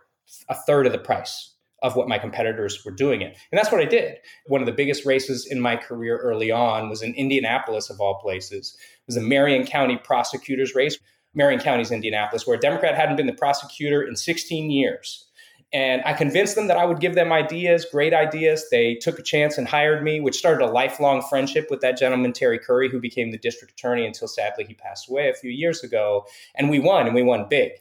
[0.49, 3.35] a third of the price of what my competitors were doing it.
[3.51, 4.17] And that's what I did.
[4.45, 8.19] One of the biggest races in my career early on was in Indianapolis of all
[8.19, 8.77] places.
[8.79, 10.97] It was a Marion County prosecutors race.
[11.33, 15.25] Marion County's Indianapolis, where a Democrat hadn't been the prosecutor in 16 years.
[15.73, 18.65] And I convinced them that I would give them ideas, great ideas.
[18.69, 22.33] They took a chance and hired me, which started a lifelong friendship with that gentleman,
[22.33, 25.81] Terry Curry, who became the district attorney until sadly he passed away a few years
[25.81, 26.25] ago.
[26.55, 27.71] And we won, and we won big.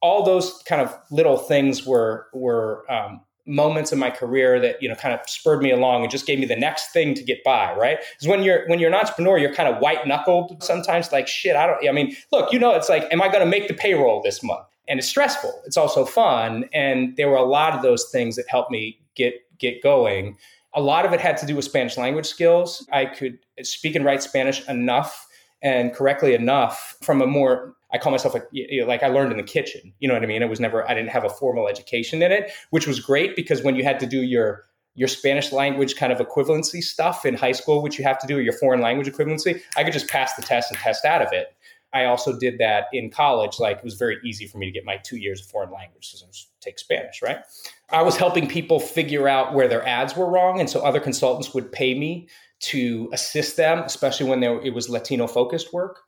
[0.00, 4.88] All those kind of little things were were um, moments in my career that you
[4.88, 7.42] know kind of spurred me along and just gave me the next thing to get
[7.44, 7.98] by right?
[8.12, 11.56] Because when you're when you're an entrepreneur you're kind of white knuckled sometimes like shit
[11.56, 13.74] i don't i mean look you know it's like am i going to make the
[13.74, 14.66] payroll this month?
[14.86, 15.62] And it's stressful.
[15.64, 16.68] It's also fun.
[16.72, 20.36] And there were a lot of those things that helped me get get going.
[20.74, 22.86] A lot of it had to do with spanish language skills.
[22.92, 25.26] I could speak and write spanish enough
[25.62, 29.30] and correctly enough from a more I call myself like you know, like I learned
[29.30, 29.92] in the kitchen.
[30.00, 30.42] You know what I mean?
[30.42, 33.62] It was never I didn't have a formal education in it, which was great because
[33.62, 34.64] when you had to do your
[34.96, 38.40] your Spanish language kind of equivalency stuff in high school, which you have to do,
[38.40, 41.54] your foreign language equivalency, I could just pass the test and test out of it.
[41.92, 43.60] I also did that in college.
[43.60, 46.10] Like it was very easy for me to get my two years of foreign language
[46.10, 47.38] because I was take Spanish, right?
[47.90, 50.58] I was helping people figure out where their ads were wrong.
[50.58, 52.28] And so other consultants would pay me
[52.64, 56.00] to assist them, especially when it was Latino focused work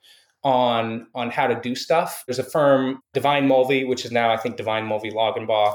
[0.45, 2.23] on on how to do stuff.
[2.27, 5.75] There's a firm, Devine Mulvey, which is now I think Devine Mulvey Longabaugh,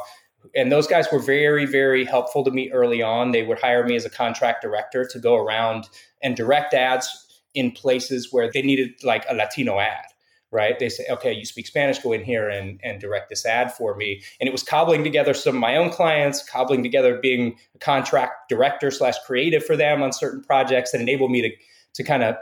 [0.55, 3.31] And those guys were very, very helpful to me early on.
[3.31, 5.87] They would hire me as a contract director to go around
[6.23, 10.10] and direct ads in places where they needed like a Latino ad
[10.51, 10.77] right?
[10.77, 13.95] They say, okay, you speak Spanish, go in here and, and direct this ad for
[13.95, 14.21] me.
[14.39, 18.49] And it was cobbling together some of my own clients, cobbling together being a contract
[18.49, 21.49] director slash creative for them on certain projects that enabled me to,
[21.93, 22.35] to kind of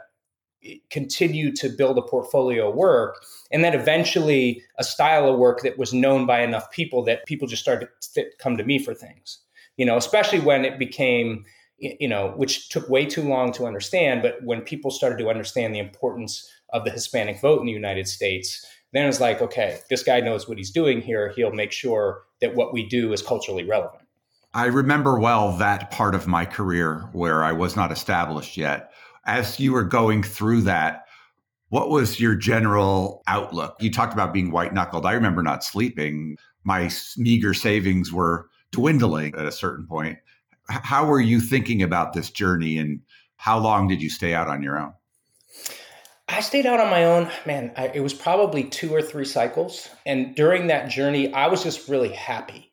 [0.63, 3.23] eh, continue to build a portfolio of work.
[3.51, 7.47] And then eventually a style of work that was known by enough people that people
[7.47, 9.39] just started to come to me for things,
[9.77, 11.45] you know, especially when it became,
[11.77, 14.23] you know, which took way too long to understand.
[14.23, 18.07] But when people started to understand the importance of the Hispanic vote in the United
[18.07, 21.31] States, then it's like, okay, this guy knows what he's doing here.
[21.35, 24.03] He'll make sure that what we do is culturally relevant.
[24.53, 28.91] I remember well that part of my career where I was not established yet.
[29.25, 31.05] As you were going through that,
[31.67, 33.75] what was your general outlook?
[33.79, 35.05] You talked about being white knuckled.
[35.05, 36.35] I remember not sleeping.
[36.63, 40.17] My meager savings were dwindling at a certain point.
[40.67, 43.01] How were you thinking about this journey and
[43.37, 44.93] how long did you stay out on your own?
[46.29, 47.29] I stayed out on my own.
[47.45, 49.89] Man, I, it was probably two or three cycles.
[50.05, 52.71] And during that journey, I was just really happy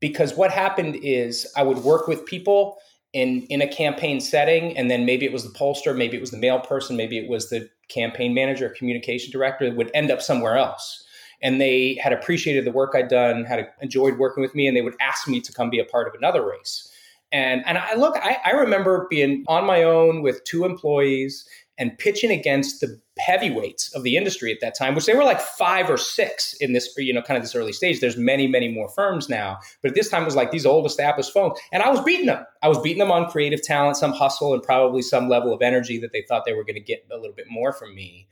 [0.00, 2.78] because what happened is I would work with people
[3.12, 6.32] in, in a campaign setting, and then maybe it was the pollster, maybe it was
[6.32, 10.56] the mail person, maybe it was the campaign manager, communication director, would end up somewhere
[10.56, 11.04] else.
[11.40, 14.82] And they had appreciated the work I'd done, had enjoyed working with me, and they
[14.82, 16.90] would ask me to come be a part of another race.
[17.32, 21.96] And and I look, I, I remember being on my own with two employees and
[21.98, 25.90] pitching against the heavyweights of the industry at that time, which they were like five
[25.90, 28.00] or six in this, you know, kind of this early stage.
[28.00, 30.86] There's many, many more firms now, but at this time it was like these old
[30.86, 32.44] established firms, and I was beating them.
[32.62, 35.98] I was beating them on creative talent, some hustle, and probably some level of energy
[35.98, 38.28] that they thought they were going to get a little bit more from me.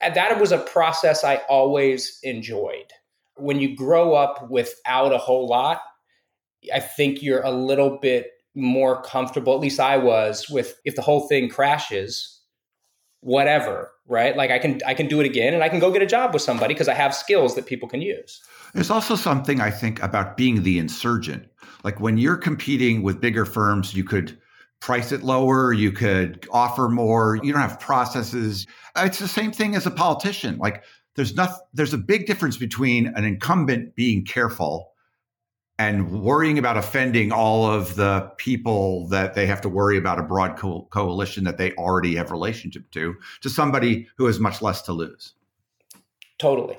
[0.00, 2.92] And that was a process I always enjoyed.
[3.36, 5.80] When you grow up without a whole lot,
[6.72, 9.54] I think you're a little bit more comfortable.
[9.54, 12.37] At least I was with if the whole thing crashes
[13.20, 14.36] whatever right?
[14.36, 16.32] Like i can i can do it again and i can go get a job
[16.32, 18.40] with somebody because i have skills that people can use.
[18.74, 21.46] There's also something i think about being the insurgent.
[21.84, 24.36] Like when you're competing with bigger firms you could
[24.80, 28.66] price it lower you could offer more you don't have processes.
[28.96, 30.58] It's the same thing as a politician.
[30.58, 30.82] Like
[31.14, 34.92] there's nothing there's a big difference between an incumbent being careful
[35.78, 40.22] and worrying about offending all of the people that they have to worry about a
[40.22, 44.82] broad co- coalition that they already have relationship to to somebody who has much less
[44.82, 45.34] to lose.
[46.38, 46.78] Totally.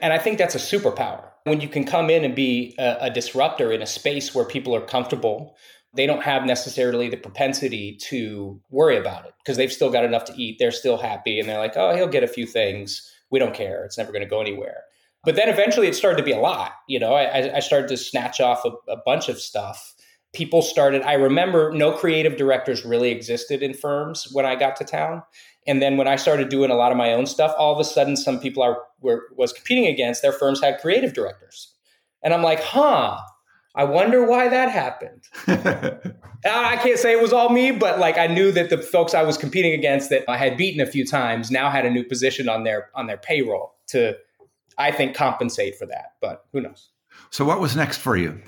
[0.00, 1.24] And i think that's a superpower.
[1.44, 4.74] When you can come in and be a, a disruptor in a space where people
[4.74, 5.56] are comfortable
[5.94, 10.24] they don't have necessarily the propensity to worry about it because they've still got enough
[10.26, 13.10] to eat they're still happy and they're like oh he'll get a few things.
[13.30, 13.84] We don't care.
[13.84, 14.84] It's never going to go anywhere
[15.24, 16.72] but then eventually it started to be a lot.
[16.86, 19.94] You know, I, I started to snatch off a, a bunch of stuff.
[20.32, 24.84] People started, I remember no creative directors really existed in firms when I got to
[24.84, 25.22] town.
[25.66, 27.84] And then when I started doing a lot of my own stuff, all of a
[27.84, 31.74] sudden some people I were was competing against, their firms had creative directors.
[32.22, 33.18] And I'm like, huh,
[33.74, 35.24] I wonder why that happened.
[36.46, 39.12] Ah, I can't say it was all me, but like I knew that the folks
[39.12, 42.04] I was competing against that I had beaten a few times now had a new
[42.04, 44.16] position on their on their payroll to
[44.78, 46.12] I think, compensate for that.
[46.20, 46.90] But who knows?
[47.30, 48.40] So, what was next for you?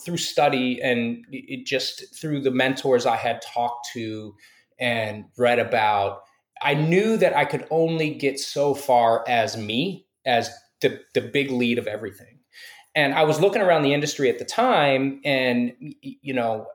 [0.00, 4.34] Through study and it just through the mentors I had talked to
[4.78, 6.22] and read about,
[6.62, 11.50] I knew that I could only get so far as me, as the, the big
[11.50, 12.38] lead of everything.
[12.94, 16.66] And I was looking around the industry at the time, and, you know,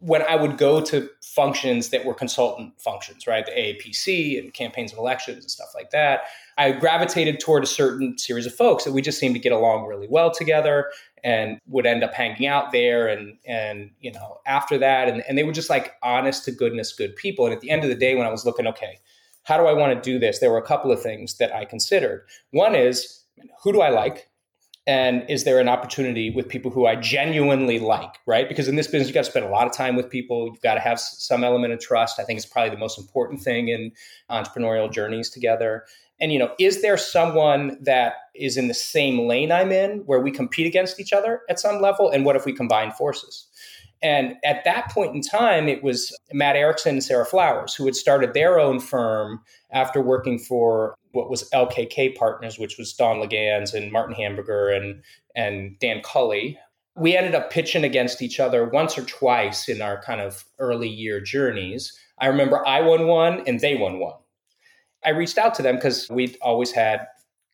[0.00, 3.44] when I would go to functions that were consultant functions, right?
[3.44, 6.22] The AAPC and campaigns of elections and stuff like that,
[6.56, 9.86] I gravitated toward a certain series of folks that we just seemed to get along
[9.86, 10.90] really well together
[11.24, 15.08] and would end up hanging out there and and you know after that.
[15.08, 17.44] And, and they were just like honest to goodness good people.
[17.44, 18.98] And at the end of the day when i was looking okay
[19.48, 20.40] how do i want to do this?
[20.40, 22.26] There were a couple of things that i considered.
[22.50, 23.24] One is
[23.62, 24.28] who do i like
[24.88, 28.48] and is there an opportunity with people who I genuinely like, right?
[28.48, 30.46] Because in this business, you've got to spend a lot of time with people.
[30.46, 32.18] You've got to have some element of trust.
[32.18, 33.92] I think it's probably the most important thing in
[34.30, 35.84] entrepreneurial journeys together.
[36.18, 40.20] And you know, is there someone that is in the same lane I'm in where
[40.20, 42.08] we compete against each other at some level?
[42.08, 43.46] And what if we combine forces?
[44.02, 47.94] And at that point in time, it was Matt Erickson and Sarah Flowers who had
[47.94, 53.74] started their own firm after working for what was LKK Partners, which was Don Laguens
[53.74, 55.02] and Martin Hamburger and
[55.34, 56.58] and Dan Kully.
[56.96, 60.88] We ended up pitching against each other once or twice in our kind of early
[60.88, 61.96] year journeys.
[62.20, 64.16] I remember I won one and they won one.
[65.04, 67.06] I reached out to them because we'd always had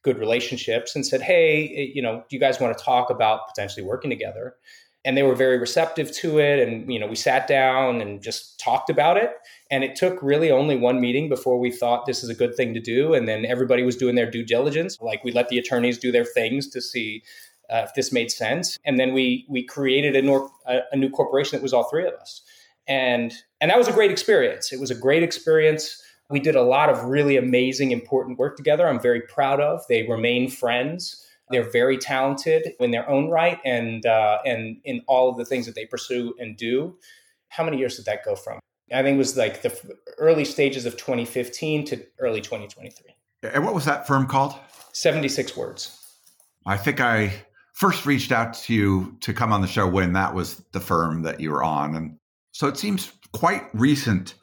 [0.02, 3.48] good relationships and said, Hey, eh, you know, do you guys want to talk about
[3.48, 4.56] potentially working together?
[5.04, 6.66] And they were very receptive to it.
[6.66, 9.32] And, you know, we sat down and just talked about it.
[9.70, 12.72] And it took really only one meeting before we thought this is a good thing
[12.74, 13.12] to do.
[13.12, 14.98] And then everybody was doing their due diligence.
[15.00, 17.22] Like we let the attorneys do their things to see
[17.70, 18.78] uh, if this made sense.
[18.84, 22.06] And then we we created a, nor- a, a new corporation that was all three
[22.06, 22.42] of us.
[22.86, 24.72] And and that was a great experience.
[24.72, 28.88] It was a great experience we did a lot of really amazing, important work together.
[28.88, 29.82] I'm very proud of.
[29.88, 31.24] They remain friends.
[31.54, 35.66] They're very talented in their own right, and uh, and in all of the things
[35.66, 36.96] that they pursue and do.
[37.48, 38.58] How many years did that go from?
[38.92, 43.14] I think it was like the early stages of 2015 to early 2023.
[43.52, 44.54] And what was that firm called?
[44.92, 45.98] 76 Words.
[46.66, 47.32] I think I
[47.72, 51.22] first reached out to you to come on the show when that was the firm
[51.22, 51.94] that you were on.
[51.94, 52.18] And
[52.52, 54.34] so it seems quite recent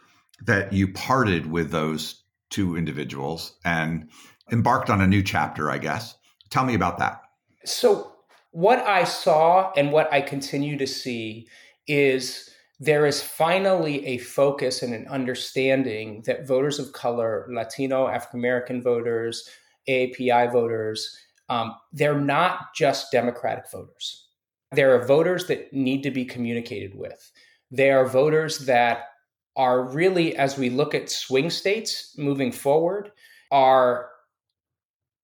[0.45, 4.09] that you parted with those two individuals and
[4.51, 6.15] embarked on a new chapter, I guess.
[6.51, 7.21] Tell me about that.
[7.65, 8.11] So,
[8.51, 11.47] what I saw and what I continue to see
[11.87, 12.49] is
[12.79, 18.81] there is finally a focus and an understanding that voters of color, Latino, African American
[18.81, 19.47] voters,
[19.87, 24.27] AAPI voters, um, they're not just Democratic voters.
[24.71, 27.31] There are voters that need to be communicated with.
[27.71, 29.09] They are voters that
[29.55, 33.11] are really, as we look at swing states moving forward,
[33.51, 34.10] are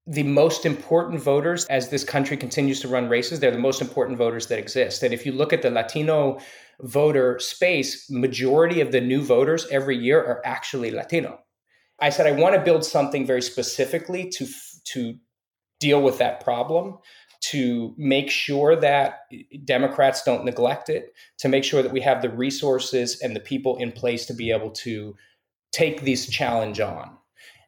[0.08, 3.40] the most important voters as this country continues to run races.
[3.40, 5.04] They're the most important voters that exist.
[5.04, 6.40] And if you look at the Latino
[6.82, 11.40] voter space, majority of the new voters every year are actually Latino.
[12.00, 14.48] I said I want to build something very specifically to
[14.94, 15.16] to
[15.80, 16.98] deal with that problem
[17.40, 22.22] to make sure that eh, Democrats don't neglect it, to make sure that we have
[22.22, 25.16] the resources and the people in place to be able to
[25.72, 27.16] take this challenge on.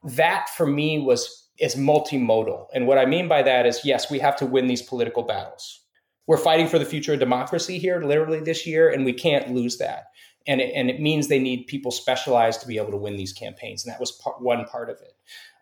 [0.04, 2.68] That for me was is multimodal.
[2.74, 5.82] And what I mean by that is yes, we have to win these political battles.
[6.28, 9.78] We're fighting for the future of democracy here literally this year and we can't lose
[9.78, 10.06] that.
[10.48, 13.34] And it, and it means they need people specialized to be able to win these
[13.34, 15.14] campaigns and that was part, one part of it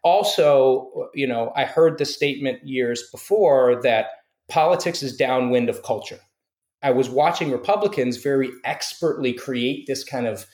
[0.08, 4.08] also, you know, I heard the statement years before that
[4.48, 6.20] politics is downwind of culture.
[6.82, 10.46] I was watching Republicans very expertly create this kind of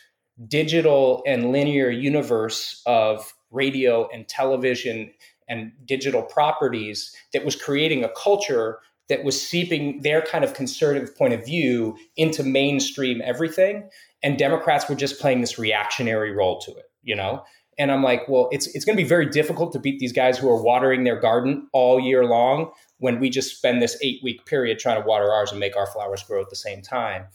[0.47, 5.11] digital and linear universe of radio and television
[5.47, 8.79] and digital properties that was creating a culture
[9.09, 13.89] that was seeping their kind of conservative point of view into mainstream everything
[14.21, 17.43] and democrats were just playing this reactionary role to it you know
[17.77, 20.37] and I'm like, well, it's it's going to be very difficult to beat these guys
[20.37, 24.45] who are watering their garden all year long when we just spend this eight week
[24.45, 27.25] period trying to water ours and make our flowers grow at the same time.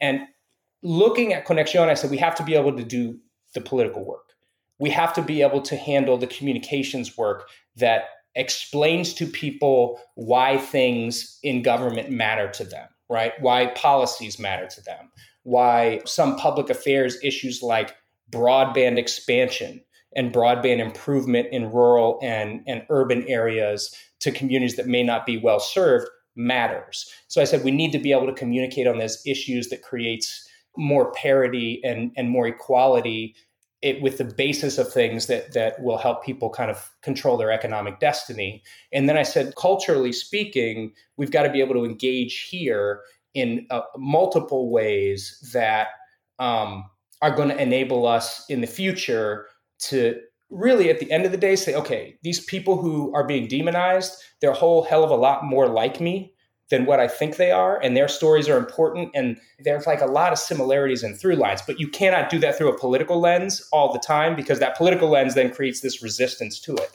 [0.00, 0.20] And
[0.82, 3.18] looking at Conexión, I said we have to be able to do
[3.54, 4.27] the political work.
[4.78, 8.04] We have to be able to handle the communications work that
[8.34, 13.32] explains to people why things in government matter to them, right?
[13.40, 15.10] Why policies matter to them,
[15.42, 17.96] why some public affairs issues like
[18.30, 19.82] broadband expansion
[20.14, 25.36] and broadband improvement in rural and, and urban areas to communities that may not be
[25.38, 27.10] well served matters.
[27.26, 30.48] So I said we need to be able to communicate on those issues that creates
[30.76, 33.34] more parity and, and more equality
[33.82, 37.52] it, with the basis of things that that will help people kind of control their
[37.52, 38.62] economic destiny.
[38.92, 43.02] And then I said, culturally speaking, we've got to be able to engage here
[43.34, 45.88] in uh, multiple ways that
[46.38, 46.84] um,
[47.22, 49.46] are going to enable us in the future
[49.78, 50.20] to
[50.50, 54.22] really at the end of the day say okay these people who are being demonized
[54.40, 56.32] they're a whole hell of a lot more like me
[56.70, 60.06] than what i think they are and their stories are important and there's like a
[60.06, 63.68] lot of similarities and through lines but you cannot do that through a political lens
[63.72, 66.90] all the time because that political lens then creates this resistance to it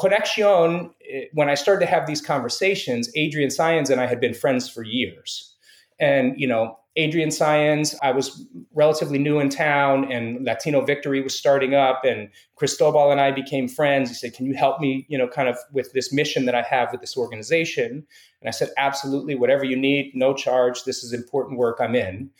[0.00, 4.34] Conexión, eh, when I started to have these conversations, Adrian Saenz and I had been
[4.34, 5.54] friends for years.
[6.00, 7.94] And, you know, Adrian Saenz.
[8.02, 13.20] I was relatively new in town and Latino Victory was starting up and Cristobal and
[13.20, 14.08] I became friends.
[14.08, 16.62] He said, Can you help me, you know, kind of with this mission that I
[16.62, 18.06] have with this organization?
[18.40, 20.84] And I said, Absolutely, whatever you need, no charge.
[20.84, 21.78] This is important work.
[21.80, 22.30] I'm in.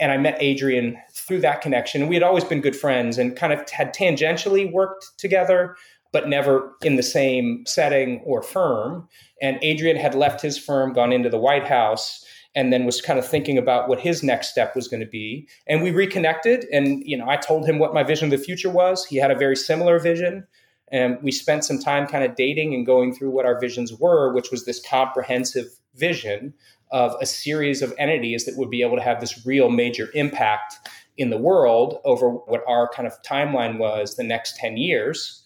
[0.00, 2.00] And I met Adrian through that connection.
[2.00, 5.76] And we had always been good friends and kind of had tangentially worked together,
[6.12, 9.08] but never in the same setting or firm.
[9.40, 12.23] And Adrian had left his firm, gone into the White House
[12.54, 15.48] and then was kind of thinking about what his next step was going to be
[15.66, 18.70] and we reconnected and you know i told him what my vision of the future
[18.70, 20.46] was he had a very similar vision
[20.92, 24.32] and we spent some time kind of dating and going through what our visions were
[24.32, 26.54] which was this comprehensive vision
[26.90, 30.76] of a series of entities that would be able to have this real major impact
[31.16, 35.42] in the world over what our kind of timeline was the next 10 years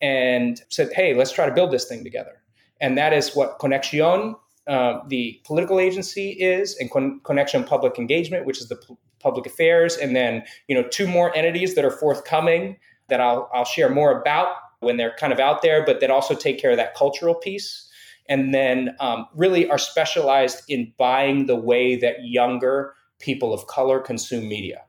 [0.00, 2.42] and said, hey, let's try to build this thing together.
[2.80, 4.34] And that is what Conexión,
[4.66, 9.46] uh, the political agency, is, and Con- Conexión Public Engagement, which is the p- public
[9.46, 9.96] affairs.
[9.96, 12.76] And then, you know, two more entities that are forthcoming
[13.08, 14.48] that I'll, I'll share more about
[14.80, 17.88] when they're kind of out there, but that also take care of that cultural piece.
[18.28, 24.00] And then um, really are specialized in buying the way that younger people of color
[24.00, 24.82] consume media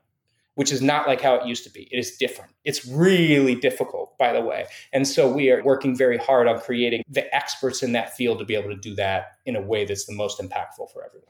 [0.54, 1.88] which is not like how it used to be.
[1.90, 2.52] It is different.
[2.64, 4.66] It's really difficult, by the way.
[4.92, 8.44] And so we are working very hard on creating the experts in that field to
[8.44, 11.28] be able to do that in a way that's the most impactful for everyone.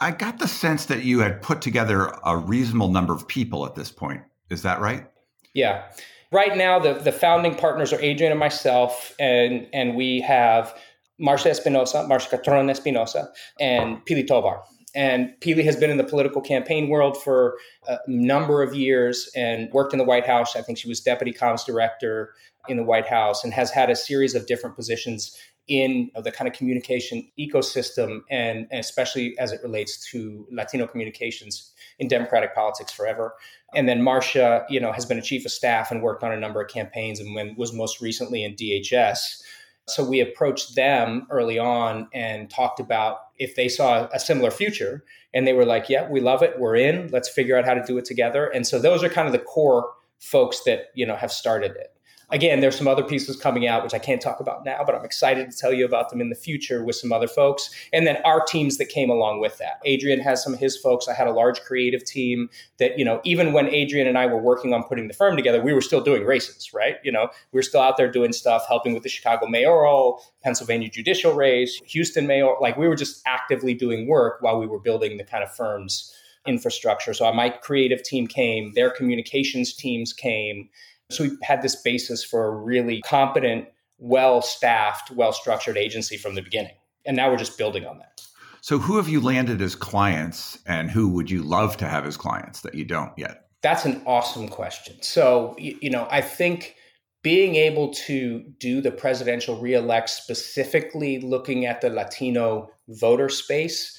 [0.00, 3.74] I got the sense that you had put together a reasonable number of people at
[3.74, 4.22] this point.
[4.50, 5.06] Is that right?
[5.54, 5.84] Yeah.
[6.32, 10.76] Right now, the, the founding partners are Adrian and myself, and, and we have
[11.20, 13.28] Marsha Espinosa, Marsha Catron Espinosa,
[13.60, 14.62] and Pili Tovar.
[14.94, 17.56] And Pili has been in the political campaign world for
[17.88, 20.54] a number of years and worked in the White House.
[20.54, 22.34] I think she was deputy comms director
[22.68, 25.36] in the White House and has had a series of different positions
[25.66, 31.72] in the kind of communication ecosystem and, and, especially as it relates to Latino communications
[31.98, 33.34] in democratic politics forever.
[33.74, 36.38] And then Marsha, you know, has been a chief of staff and worked on a
[36.38, 39.42] number of campaigns and when, was most recently in DHS.
[39.88, 45.04] So we approached them early on and talked about if they saw a similar future.
[45.32, 46.58] And they were like, yeah, we love it.
[46.58, 47.08] We're in.
[47.08, 48.46] Let's figure out how to do it together.
[48.46, 51.93] And so those are kind of the core folks that, you know, have started it
[52.30, 55.04] again, there's some other pieces coming out, which I can't talk about now, but I'm
[55.04, 57.70] excited to tell you about them in the future with some other folks.
[57.92, 59.80] And then our teams that came along with that.
[59.84, 61.08] Adrian has some of his folks.
[61.08, 62.48] I had a large creative team
[62.78, 65.62] that, you know, even when Adrian and I were working on putting the firm together,
[65.62, 66.96] we were still doing races, right?
[67.04, 70.90] You know, we were still out there doing stuff, helping with the Chicago mayoral, Pennsylvania
[70.90, 72.54] judicial race, Houston mayor.
[72.60, 76.14] Like we were just actively doing work while we were building the kind of firm's
[76.46, 77.14] infrastructure.
[77.14, 80.68] So my creative team came, their communications teams came
[81.10, 86.34] so we had this basis for a really competent, well staffed, well structured agency from
[86.34, 86.74] the beginning.
[87.06, 88.22] And now we're just building on that.
[88.60, 92.16] So, who have you landed as clients and who would you love to have as
[92.16, 93.48] clients that you don't yet?
[93.60, 94.96] That's an awesome question.
[95.02, 96.76] So, you know, I think
[97.22, 103.98] being able to do the presidential reelect specifically looking at the Latino voter space,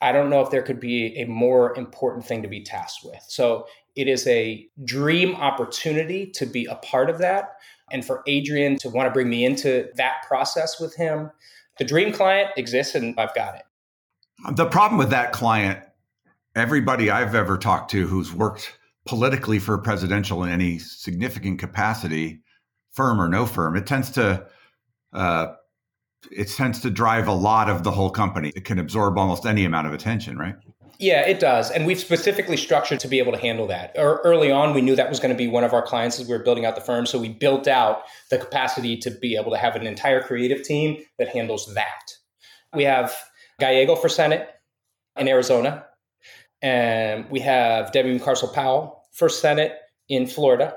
[0.00, 3.24] I don't know if there could be a more important thing to be tasked with.
[3.28, 3.66] So
[3.96, 7.56] it is a dream opportunity to be a part of that.
[7.92, 11.30] And for Adrian to want to bring me into that process with him,
[11.78, 13.62] the dream client exists and I've got it.
[14.56, 15.80] The problem with that client,
[16.54, 22.40] everybody I've ever talked to who's worked politically for presidential in any significant capacity,
[22.92, 24.46] firm or no firm, it tends to
[25.12, 25.54] uh,
[26.30, 28.52] it tends to drive a lot of the whole company.
[28.56, 30.56] It can absorb almost any amount of attention, right?
[30.98, 31.70] Yeah, it does.
[31.70, 33.92] And we've specifically structured to be able to handle that.
[33.96, 36.36] Early on, we knew that was going to be one of our clients as we
[36.36, 37.06] were building out the firm.
[37.06, 41.02] So we built out the capacity to be able to have an entire creative team
[41.18, 42.12] that handles that.
[42.74, 43.14] We have
[43.58, 44.48] Gallego for Senate
[45.16, 45.86] in Arizona.
[46.62, 49.74] And we have Debbie Mucarsel Powell for Senate
[50.08, 50.76] in Florida.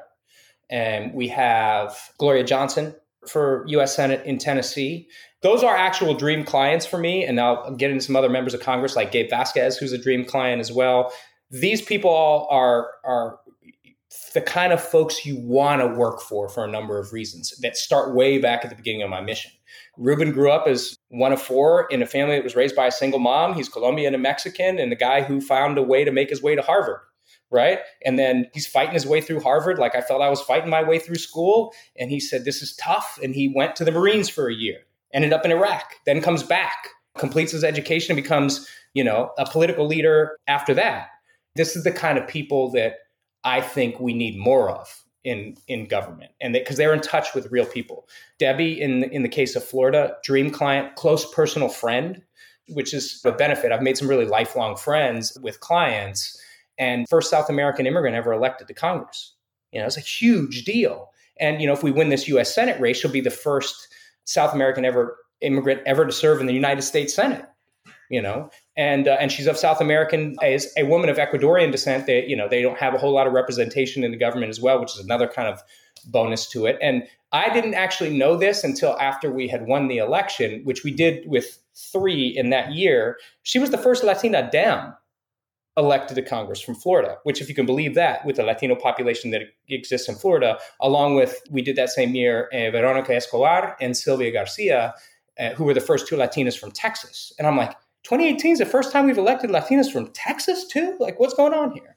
[0.70, 2.96] And we have Gloria Johnson
[3.28, 5.08] for US Senate in Tennessee
[5.42, 7.24] those are actual dream clients for me.
[7.24, 10.26] And I'll get into some other members of Congress like Gabe Vasquez, who's a dream
[10.26, 11.12] client as well.
[11.52, 13.40] These people all are are
[14.34, 17.78] the kind of folks you want to work for for a number of reasons that
[17.78, 19.52] start way back at the beginning of my mission.
[19.98, 22.92] Ruben grew up as one of four in a family that was raised by a
[22.92, 23.54] single mom.
[23.54, 26.56] He's Colombian and Mexican, and the guy who found a way to make his way
[26.56, 27.00] to Harvard
[27.50, 27.80] right?
[28.04, 30.84] And then he's fighting his way through Harvard like I felt I was fighting my
[30.84, 31.74] way through school.
[31.98, 33.18] And he said, This is tough.
[33.24, 34.80] And he went to the Marines for a year
[35.14, 39.50] ended up in Iraq, then comes back, completes his education, and becomes, you know, a
[39.50, 41.10] political leader after that.
[41.56, 42.96] This is the kind of people that
[43.44, 47.34] I think we need more of in in government, and because they, they're in touch
[47.34, 48.08] with real people.
[48.40, 52.22] Debbie, in in the case of Florida, dream client, close personal friend,
[52.70, 53.72] which is a benefit.
[53.72, 56.42] I've made some really lifelong friends with clients,
[56.78, 59.34] and first South American immigrant ever elected to Congress.
[59.72, 61.10] You know, it's a huge deal.
[61.40, 62.54] And you know, if we win this U.S.
[62.54, 63.87] Senate race, she'll be the first
[64.28, 67.46] South American ever immigrant ever to serve in the United States Senate.
[68.10, 72.06] You know, and uh, and she's of South American as a woman of Ecuadorian descent.
[72.06, 74.62] They you know they don't have a whole lot of representation in the government as
[74.62, 75.62] well, which is another kind of
[76.06, 76.78] bonus to it.
[76.82, 77.04] And
[77.34, 81.28] I didn't actually know this until after we had won the election, which we did
[81.28, 83.18] with three in that year.
[83.44, 84.94] She was the first Latina Dem
[85.78, 89.32] elected to Congress from Florida, which, if you can believe that, with the Latino population
[89.32, 93.96] that exists in Florida, along with, we did that same year, uh, Veronica Escobar and
[93.96, 94.96] Sylvia Garcia,
[95.40, 97.32] uh, who were the first two Latinas from Texas.
[97.38, 97.72] And I'm like,
[98.04, 100.98] 2018 is the first time we've elected Latinas from Texas, too?
[101.00, 101.96] Like, what's going on here?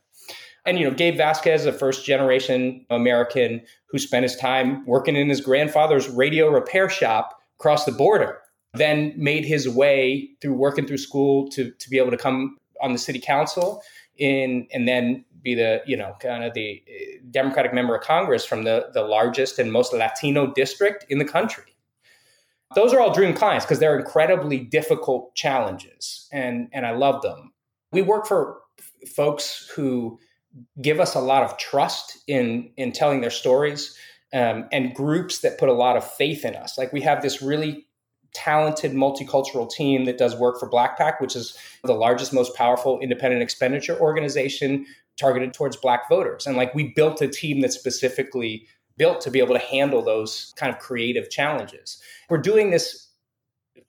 [0.66, 5.28] And, you know, Gabe Vasquez, a first generation American who spent his time working in
[5.30, 8.40] his grandfather's radio repair shop across the border,
[8.74, 12.92] then made his way through working through school to, to be able to come on
[12.92, 13.82] the city council
[14.16, 18.44] in, and then be the, you know, kind of the uh, Democratic member of Congress
[18.44, 21.64] from the, the largest and most Latino district in the country.
[22.74, 27.52] Those are all dream clients because they're incredibly difficult challenges and, and I love them.
[27.90, 28.60] We work for
[29.16, 30.18] folks who
[30.80, 33.96] give us a lot of trust in in telling their stories
[34.32, 37.42] um, and groups that put a lot of faith in us like we have this
[37.42, 37.86] really
[38.32, 43.42] talented multicultural team that does work for blackpac which is the largest most powerful independent
[43.42, 44.86] expenditure organization
[45.20, 46.46] targeted towards black voters.
[46.46, 48.66] And like we built a team that's specifically
[48.96, 52.00] built to be able to handle those kind of creative challenges.
[52.28, 53.08] We're doing this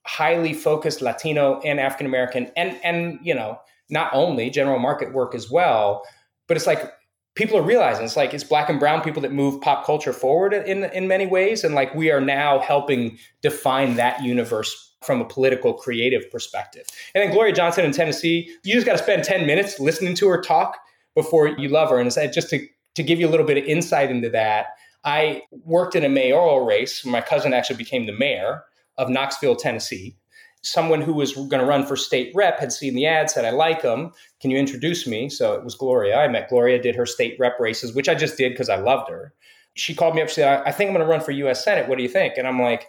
[0.05, 5.35] highly focused latino and african american and and you know not only general market work
[5.35, 6.03] as well
[6.47, 6.91] but it's like
[7.35, 10.53] people are realizing it's like it's black and brown people that move pop culture forward
[10.53, 15.25] in in many ways and like we are now helping define that universe from a
[15.25, 16.85] political creative perspective.
[17.15, 20.27] And then gloria johnson in tennessee you just got to spend 10 minutes listening to
[20.27, 20.77] her talk
[21.15, 21.99] before you love her.
[21.99, 24.67] And just to to give you a little bit of insight into that
[25.05, 27.05] i worked in a mayoral race.
[27.05, 28.63] My cousin actually became the mayor
[28.97, 30.17] of knoxville tennessee
[30.63, 33.49] someone who was going to run for state rep had seen the ad, said, I
[33.49, 34.11] like him.
[34.39, 35.29] Can you introduce me?
[35.29, 36.17] So it was Gloria.
[36.17, 39.09] I met Gloria, did her state rep races, which I just did because I loved
[39.09, 39.33] her.
[39.73, 40.29] She called me up.
[40.29, 41.87] She said, I think I'm going to run for US Senate.
[41.87, 42.35] What do you think?
[42.37, 42.87] And I'm like,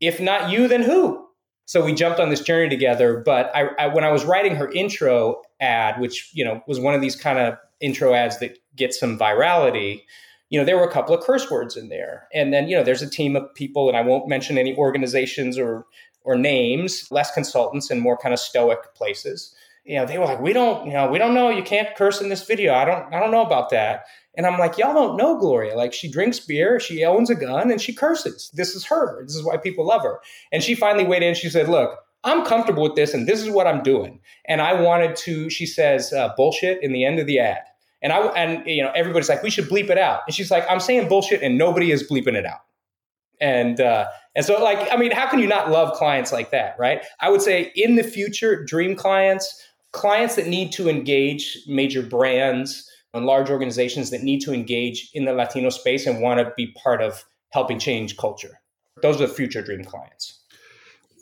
[0.00, 1.24] if not you, then who?
[1.66, 3.22] So we jumped on this journey together.
[3.24, 6.94] But I, I, when I was writing her intro ad, which you know was one
[6.94, 10.02] of these kind of intro ads that get some virality,
[10.48, 12.28] you know, there were a couple of curse words in there.
[12.32, 15.58] And then, you know, there's a team of people, and I won't mention any organizations
[15.58, 15.86] or
[16.26, 19.54] or names, less consultants and more kind of stoic places.
[19.84, 21.48] You know, they were like, "We don't, you know, we don't know.
[21.48, 22.74] You can't curse in this video.
[22.74, 24.06] I don't, I don't know about that."
[24.36, 25.76] And I'm like, "Y'all don't know Gloria.
[25.76, 28.50] Like, she drinks beer, she owns a gun, and she curses.
[28.52, 29.22] This is her.
[29.24, 30.20] This is why people love her."
[30.50, 31.34] And she finally weighed in.
[31.34, 34.80] She said, "Look, I'm comfortable with this, and this is what I'm doing." And I
[34.80, 35.48] wanted to.
[35.48, 37.62] She says, uh, "Bullshit" in the end of the ad.
[38.02, 40.22] And I and you know everybody's like, we should bleep it out.
[40.26, 42.60] And she's like, I'm saying bullshit, and nobody is bleeping it out.
[43.40, 46.76] And uh, and so like I mean, how can you not love clients like that,
[46.78, 47.04] right?
[47.20, 52.90] I would say in the future, dream clients, clients that need to engage major brands
[53.14, 56.68] and large organizations that need to engage in the Latino space and want to be
[56.82, 58.60] part of helping change culture.
[59.02, 60.40] Those are the future dream clients.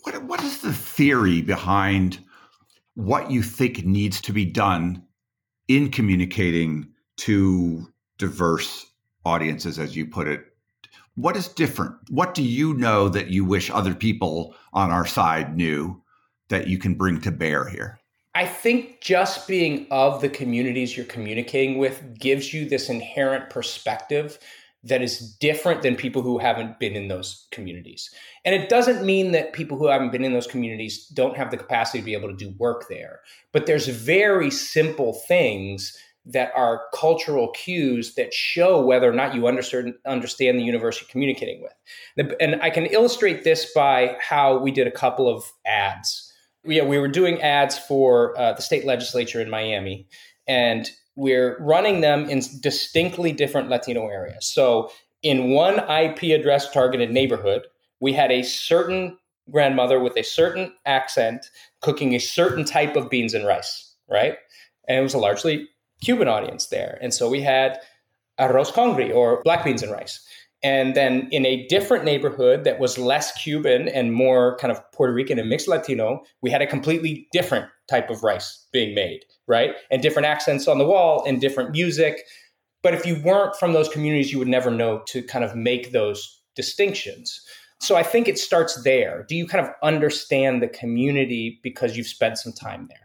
[0.03, 2.19] What what is the theory behind
[2.95, 5.03] what you think needs to be done
[5.69, 7.87] in communicating to
[8.19, 8.87] diverse
[9.25, 10.54] audiences, as you put it,
[11.17, 11.95] what is different?
[12.11, 16.03] What do you know that you wish other people on our side knew
[16.49, 18.01] that you can bring to bear here?
[18.35, 24.39] I think just being of the communities you're communicating with gives you this inherent perspective
[24.83, 28.11] that is different than people who haven't been in those communities.
[28.45, 31.57] And it doesn't mean that people who haven't been in those communities don't have the
[31.57, 33.21] capacity to be able to do work there.
[33.53, 35.97] But there's very simple things
[36.27, 39.95] that are cultural cues that show whether or not you understand,
[40.39, 42.35] the universe you're communicating with.
[42.41, 46.33] And I can illustrate this by how we did a couple of ads.
[46.65, 50.07] Yeah, we were doing ads for uh, the state legislature in Miami,
[50.49, 54.47] and we're running them in distinctly different Latino areas.
[54.47, 54.91] So,
[55.23, 57.67] in one IP address targeted neighborhood,
[58.01, 59.19] we had a certain
[59.51, 61.51] grandmother with a certain accent
[61.83, 64.37] cooking a certain type of beans and rice, right?
[64.89, 65.69] And it was a largely
[66.05, 66.99] Cuban audience there.
[67.01, 67.79] And so we had
[68.39, 70.25] arroz congrí or black beans and rice.
[70.63, 75.13] And then in a different neighborhood that was less Cuban and more kind of Puerto
[75.13, 79.75] Rican and mixed Latino, we had a completely different type of rice being made, right?
[79.91, 82.21] And different accents on the wall and different music.
[82.83, 85.93] But if you weren't from those communities, you would never know to kind of make
[85.93, 87.43] those distinctions.
[87.81, 89.27] So I think it starts there.
[89.29, 93.04] Do you kind of understand the community because you've spent some time there?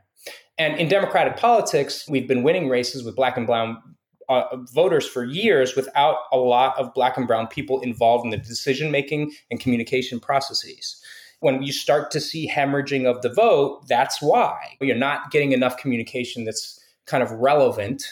[0.59, 3.81] And in Democratic politics, we've been winning races with black and brown
[4.27, 8.37] uh, voters for years without a lot of black and brown people involved in the
[8.37, 11.01] decision making and communication processes.
[11.39, 15.77] When you start to see hemorrhaging of the vote, that's why you're not getting enough
[15.77, 18.03] communication that's kind of relevant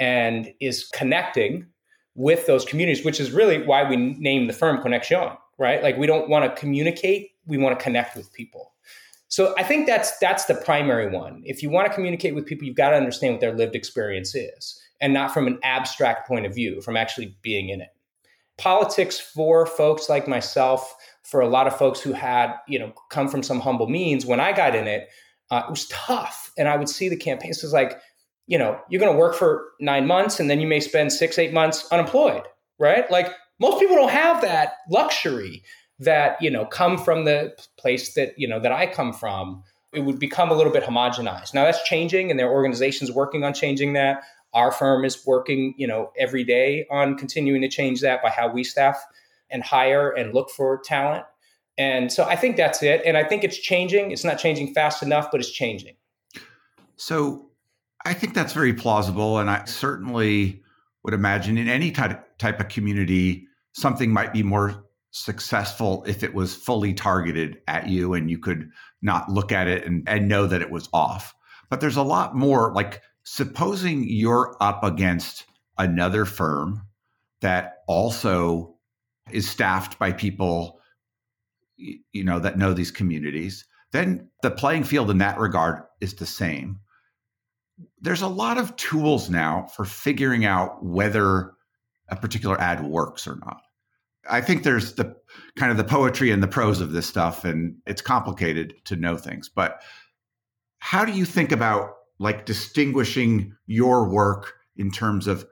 [0.00, 1.66] and is connecting
[2.16, 5.82] with those communities, which is really why we name the firm Conexión, right?
[5.82, 8.71] Like we don't want to communicate, we want to connect with people.
[9.32, 11.40] So I think that's that's the primary one.
[11.46, 14.34] If you want to communicate with people, you've got to understand what their lived experience
[14.34, 17.88] is, and not from an abstract point of view, from actually being in it.
[18.58, 23.26] Politics for folks like myself, for a lot of folks who had you know come
[23.26, 25.08] from some humble means, when I got in it,
[25.50, 27.56] uh, it was tough, and I would see the campaigns.
[27.56, 27.98] It was like
[28.46, 31.38] you know, you're going to work for nine months and then you may spend six,
[31.38, 32.42] eight months unemployed,
[32.78, 33.08] right?
[33.10, 35.62] Like most people don't have that luxury
[36.04, 39.62] that, you know, come from the place that, you know, that I come from.
[39.92, 41.52] It would become a little bit homogenized.
[41.52, 44.22] Now that's changing and there are organizations working on changing that.
[44.54, 48.50] Our firm is working, you know, every day on continuing to change that by how
[48.50, 49.02] we staff
[49.50, 51.24] and hire and look for talent.
[51.78, 53.02] And so I think that's it.
[53.04, 54.10] And I think it's changing.
[54.10, 55.94] It's not changing fast enough, but it's changing.
[56.96, 57.50] So
[58.04, 59.38] I think that's very plausible.
[59.38, 60.62] And I certainly
[61.02, 66.34] would imagine in any type, type of community, something might be more successful if it
[66.34, 68.68] was fully targeted at you and you could
[69.00, 71.34] not look at it and, and know that it was off.
[71.70, 75.44] But there's a lot more like supposing you're up against
[75.78, 76.82] another firm
[77.40, 78.76] that also
[79.30, 80.80] is staffed by people
[81.76, 86.26] you know that know these communities then the playing field in that regard is the
[86.26, 86.78] same
[88.00, 91.52] there's a lot of tools now for figuring out whether
[92.08, 93.62] a particular ad works or not.
[94.28, 95.16] I think there's the
[95.56, 99.16] kind of the poetry and the prose of this stuff, and it's complicated to know
[99.16, 99.48] things.
[99.48, 99.82] But
[100.78, 105.46] how do you think about like distinguishing your work in terms of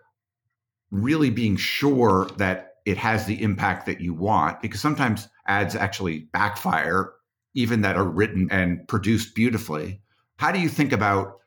[0.90, 4.60] really being sure that it has the impact that you want?
[4.62, 7.12] Because sometimes ads actually backfire,
[7.54, 10.00] even that are written and produced beautifully.
[10.36, 11.40] How do you think about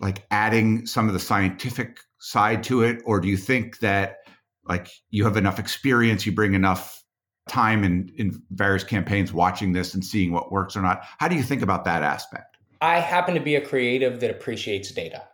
[0.00, 4.18] like adding some of the scientific side to it or do you think that
[4.68, 7.02] like you have enough experience you bring enough
[7.48, 11.02] time in in various campaigns watching this and seeing what works or not.
[11.18, 12.56] How do you think about that aspect?
[12.80, 15.24] I happen to be a creative that appreciates data.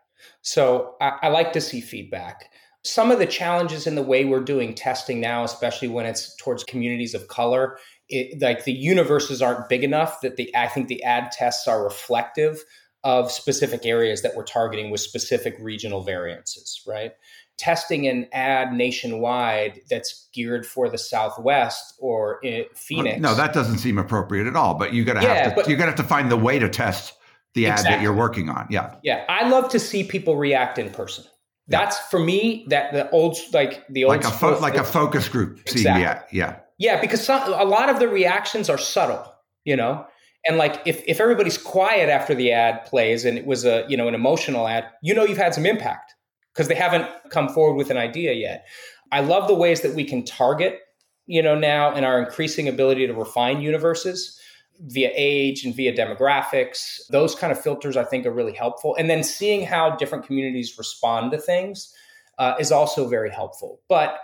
[0.40, 2.50] So I, I like to see feedback.
[2.82, 6.64] Some of the challenges in the way we're doing testing now especially when it's towards
[6.64, 7.78] communities of color
[8.10, 11.82] it, like the universes aren't big enough that the i think the ad tests are
[11.82, 12.62] reflective
[13.04, 17.12] of specific areas that we're targeting with specific regional variances, right?
[17.56, 22.40] Testing an ad nationwide that's geared for the Southwest or
[22.74, 23.20] Phoenix.
[23.20, 24.74] No, that doesn't seem appropriate at all.
[24.74, 26.36] But you got to yeah, have to but, you got to have to find the
[26.36, 27.14] way to test
[27.54, 27.86] the exactly.
[27.86, 28.66] ad that you're working on.
[28.70, 29.24] Yeah, yeah.
[29.28, 31.24] I love to see people react in person.
[31.68, 32.06] That's yeah.
[32.10, 35.60] for me that the old like the old like a fo- like a focus group
[35.60, 36.02] exactly.
[36.02, 36.36] the.
[36.36, 39.30] Yeah, yeah, because some, a lot of the reactions are subtle.
[39.64, 40.04] You know,
[40.46, 43.96] and like if, if everybody's quiet after the ad plays and it was a you
[43.96, 46.14] know an emotional ad you know you've had some impact
[46.54, 48.66] because they haven't come forward with an idea yet.
[49.12, 50.80] I love the ways that we can target
[51.26, 54.38] you know now and our increasing ability to refine universes
[54.80, 57.00] via age and via demographics.
[57.10, 58.94] Those kind of filters i think are really helpful.
[58.96, 61.92] And then seeing how different communities respond to things
[62.38, 63.80] uh, is also very helpful.
[63.88, 64.18] But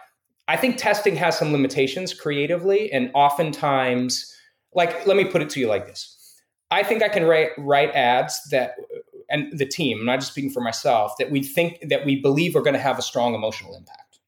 [0.48, 4.34] i think testing has some limitations creatively and oftentimes
[4.74, 6.16] like let me put it to you like this.
[6.70, 8.74] I think i can write write ads that
[9.30, 12.56] and the team i'm not just speaking for myself that we think that we believe
[12.56, 14.18] are going to have a strong emotional impact.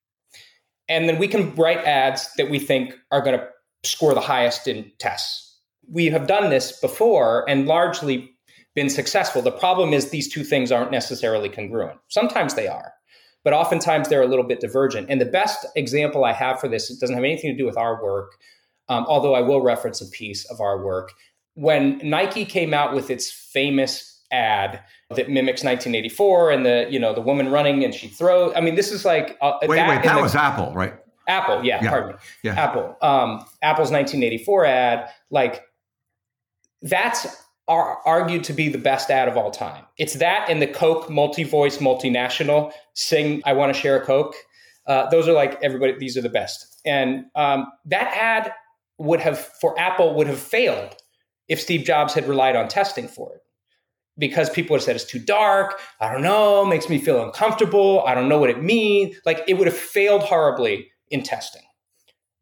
[0.88, 3.48] And then we can write ads that we think are going to
[3.84, 5.58] score the highest in tests.
[5.88, 8.30] We have done this before and largely
[8.74, 9.42] been successful.
[9.42, 11.98] The problem is these two things aren't necessarily congruent.
[12.08, 12.92] Sometimes they are
[13.44, 15.10] but oftentimes they're a little bit divergent.
[15.10, 17.76] And the best example i have for this it doesn't have anything to do with
[17.76, 18.34] our work
[18.88, 21.12] um, although I will reference a piece of our work.
[21.54, 27.14] When Nike came out with its famous ad that mimics 1984 and the you know
[27.14, 28.52] the woman running and she throws.
[28.56, 30.94] I mean, this is like uh, wait, that wait, that the, was Apple, right?
[31.28, 31.90] Apple, yeah, yeah.
[31.90, 32.54] pardon me, yeah.
[32.54, 32.96] Apple.
[33.00, 35.64] Um, Apple's 1984 ad, like
[36.80, 37.26] that's
[37.68, 39.84] are argued to be the best ad of all time.
[39.98, 44.34] It's that and the Coke multi-voice multinational sing "I Want to Share a Coke."
[44.86, 45.96] Uh, those are like everybody.
[45.98, 48.52] These are the best, and um, that ad
[48.98, 50.96] would have for Apple would have failed
[51.48, 53.42] if Steve Jobs had relied on testing for it.
[54.18, 58.04] Because people would have said it's too dark, I don't know, makes me feel uncomfortable,
[58.06, 59.16] I don't know what it means.
[59.24, 61.62] Like it would have failed horribly in testing.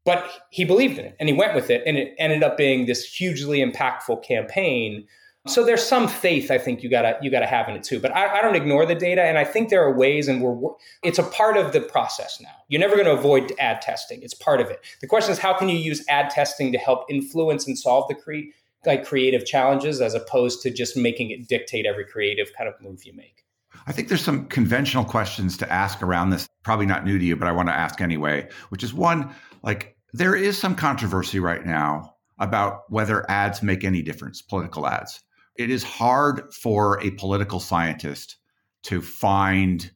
[0.04, 2.86] But he believed in it and he went with it, and it ended up being
[2.86, 5.06] this hugely impactful campaign
[5.46, 7.98] so there's some faith I think you gotta you gotta have in it too.
[7.98, 10.70] But I, I, don't ignore the data, and I think there are ways, and we're
[11.02, 12.50] it's a part of the process now.
[12.68, 14.84] You're never going to avoid ad testing; it's part of it.
[15.00, 18.16] The question is how can you use ad testing to help influence and solve the
[18.16, 18.50] cre-
[18.86, 23.04] like creative challenges, as opposed to just making it dictate every creative kind of move
[23.04, 23.44] you make.
[23.86, 26.48] I think there's some conventional questions to ask around this.
[26.62, 28.48] Probably not new to you, but I want to ask anyway.
[28.70, 34.02] Which is one like there is some controversy right now about whether ads make any
[34.02, 35.20] difference, political ads
[35.60, 38.38] it is hard for a political scientist
[38.84, 39.90] to find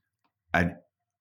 [0.53, 0.76] an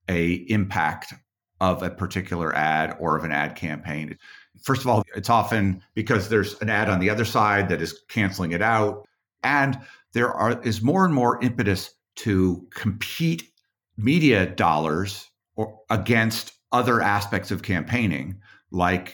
[0.09, 1.13] a impact
[1.61, 4.17] of a particular ad or of an ad campaign.
[4.63, 8.01] First of all, it's often because there's an ad on the other side that is
[8.07, 9.07] canceling it out.
[9.43, 9.77] And
[10.13, 13.51] there are is more and more impetus to compete
[13.97, 18.39] media dollars or against other aspects of campaigning
[18.71, 19.13] like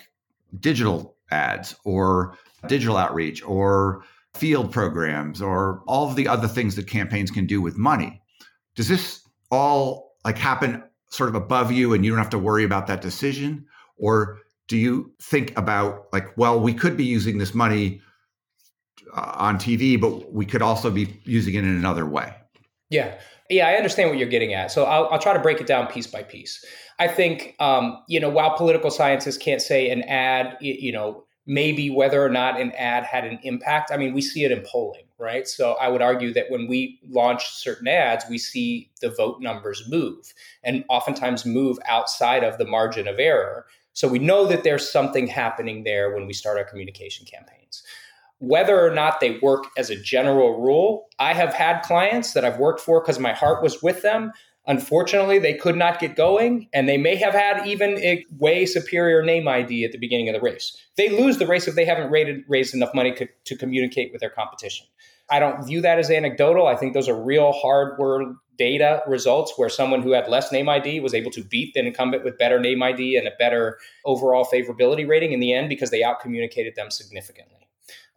[0.60, 2.38] digital ads or
[2.68, 4.04] digital outreach or
[4.36, 8.22] field programs or all of the other things that campaigns can do with money.
[8.76, 12.64] Does this all like happen sort of above you and you don't have to worry
[12.64, 13.66] about that decision
[13.98, 14.40] or
[14.70, 18.00] do you think about like well we could be using this money
[19.14, 22.34] uh, on TV but we could also be using it in another way?
[22.90, 23.20] Yeah.
[23.50, 24.72] Yeah, I understand what you're getting at.
[24.72, 26.64] So I'll, I'll try to break it down piece by piece.
[27.00, 31.90] I think, um, you know, while political scientists can't say an ad, you know, maybe
[31.90, 33.92] whether or not an ad had an impact.
[33.92, 35.48] I mean, we see it in polling, right?
[35.48, 39.84] So I would argue that when we launch certain ads, we see the vote numbers
[39.90, 40.32] move
[40.64, 43.66] and oftentimes move outside of the margin of error.
[43.94, 47.84] So we know that there's something happening there when we start our communication campaigns.
[48.38, 52.58] Whether or not they work as a general rule, I have had clients that I've
[52.58, 54.32] worked for because my heart was with them
[54.70, 59.24] Unfortunately, they could not get going, and they may have had even a way superior
[59.24, 60.78] name ID at the beginning of the race.
[60.96, 64.22] They lose the race if they haven't rated, raised enough money to, to communicate with
[64.22, 64.86] their competition.
[65.32, 66.68] I don't view that as anecdotal.
[66.68, 67.98] I think those are real hard
[68.60, 72.24] data results where someone who had less name ID was able to beat the incumbent
[72.24, 76.02] with better name ID and a better overall favorability rating in the end because they
[76.02, 77.68] outcommunicated them significantly.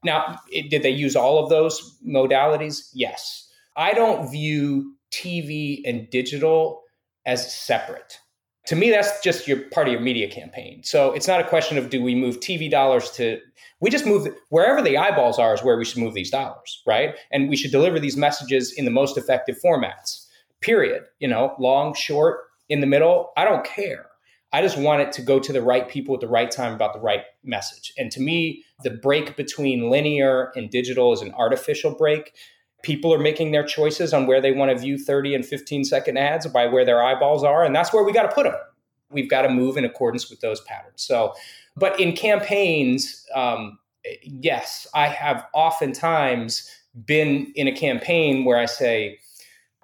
[0.05, 2.90] Now, it, did they use all of those modalities?
[2.93, 3.49] Yes.
[3.76, 6.82] I don't view TV and digital
[7.24, 8.18] as separate.
[8.66, 10.82] To me, that's just your part of your media campaign.
[10.84, 13.40] So it's not a question of do we move TV dollars to
[13.80, 17.16] we just move wherever the eyeballs are is where we should move these dollars, right?
[17.32, 20.22] And we should deliver these messages in the most effective formats.
[20.62, 21.02] Period.
[21.18, 24.06] You know, long, short, in the middle, I don't care.
[24.54, 26.92] I just want it to go to the right people at the right time about
[26.92, 27.92] the right message.
[27.98, 32.32] And to me, the break between linear and digital is an artificial break
[32.82, 36.18] people are making their choices on where they want to view 30 and 15 second
[36.18, 38.54] ads by where their eyeballs are and that's where we got to put them
[39.10, 41.32] we've got to move in accordance with those patterns so
[41.76, 43.78] but in campaigns um,
[44.22, 46.68] yes i have oftentimes
[47.06, 49.18] been in a campaign where i say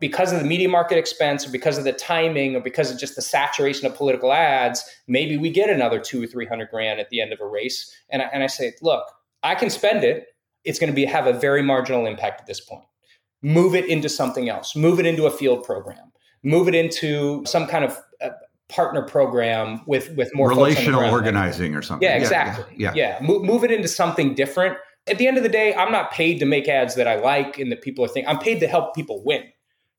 [0.00, 3.16] because of the media market expense or because of the timing or because of just
[3.16, 7.08] the saturation of political ads maybe we get another two or three hundred grand at
[7.10, 9.04] the end of a race and I, and I say look
[9.42, 10.28] i can spend it
[10.64, 12.84] it's going to be have a very marginal impact at this point.
[13.42, 14.76] Move it into something else.
[14.76, 16.12] Move it into a field program.
[16.42, 18.30] Move it into some kind of uh,
[18.68, 22.06] partner program with with more relational organizing or something.
[22.06, 22.64] Yeah, exactly.
[22.76, 23.18] Yeah, yeah.
[23.20, 23.26] yeah.
[23.26, 24.76] Move, move it into something different.
[25.08, 27.58] At the end of the day, I'm not paid to make ads that I like
[27.58, 28.28] and that people are thinking.
[28.28, 29.44] I'm paid to help people win.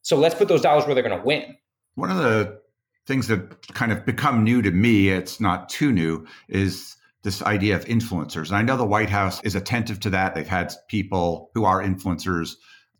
[0.09, 1.55] So let's put those dollars where they're going to win.
[1.93, 2.59] One of the
[3.05, 7.75] things that kind of become new to me, it's not too new, is this idea
[7.75, 8.47] of influencers.
[8.47, 10.33] And I know the White House is attentive to that.
[10.33, 12.55] They've had people who are influencers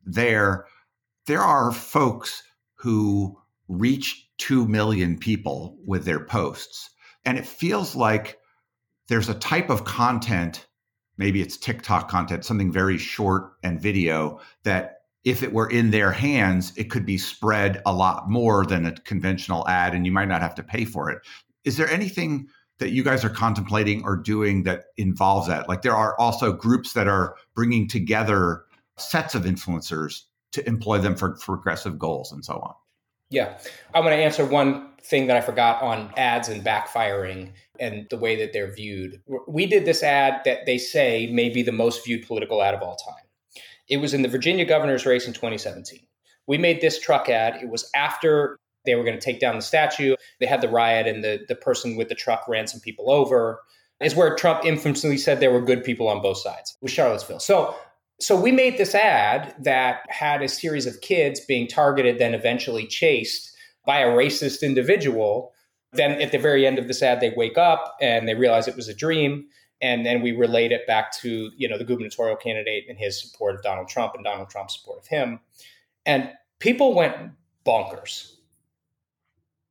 [0.05, 0.67] there.
[1.25, 2.43] There are folks
[2.75, 6.91] who reach 2 million people with their posts.
[7.25, 8.37] And it feels like
[9.07, 10.67] there's a type of content,
[11.17, 16.11] maybe it's TikTok content, something very short and video, that if it were in their
[16.11, 20.27] hands, it could be spread a lot more than a conventional ad, and you might
[20.27, 21.19] not have to pay for it.
[21.65, 22.47] Is there anything
[22.79, 25.67] that you guys are contemplating or doing that involves that?
[25.67, 28.63] Like there are also groups that are bringing together
[28.97, 32.73] sets of influencers to employ them for, for progressive goals and so on.
[33.29, 33.57] Yeah.
[33.93, 38.17] I'm going to answer one thing that I forgot on ads and backfiring and the
[38.17, 39.21] way that they're viewed.
[39.47, 42.81] We did this ad that they say may be the most viewed political ad of
[42.81, 43.23] all time.
[43.89, 45.99] It was in the Virginia governor's race in 2017.
[46.47, 47.57] We made this truck ad.
[47.61, 50.15] It was after they were going to take down the statue.
[50.39, 53.61] They had the riot, and the, the person with the truck ran some people over.
[53.99, 57.41] Is where Trump infamously said there were good people on both sides with Charlottesville.
[57.41, 57.75] So,
[58.21, 62.87] so we made this ad that had a series of kids being targeted, then eventually
[62.87, 63.51] chased
[63.85, 65.51] by a racist individual.
[65.91, 68.75] Then at the very end of this ad, they wake up and they realize it
[68.77, 69.45] was a dream.
[69.81, 73.55] And then we relate it back to you know the gubernatorial candidate and his support
[73.55, 75.39] of Donald Trump and Donald Trump's support of him.
[76.05, 77.15] And people went
[77.65, 78.33] bonkers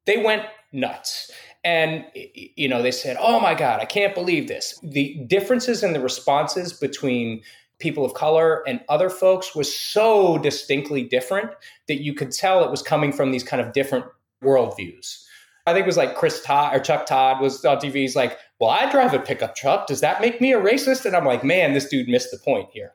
[0.08, 1.30] they went nuts.
[1.64, 4.80] And, you know, they said, oh my God, I can't believe this.
[4.82, 7.42] The differences in the responses between
[7.78, 11.50] people of color and other folks was so distinctly different
[11.88, 14.06] that you could tell it was coming from these kind of different
[14.42, 15.24] worldviews.
[15.66, 17.96] I think it was like Chris Todd or Chuck Todd was on TV.
[17.96, 19.86] He's like, well, I drive a pickup truck.
[19.86, 21.04] Does that make me a racist?
[21.04, 22.92] And I'm like, man, this dude missed the point here.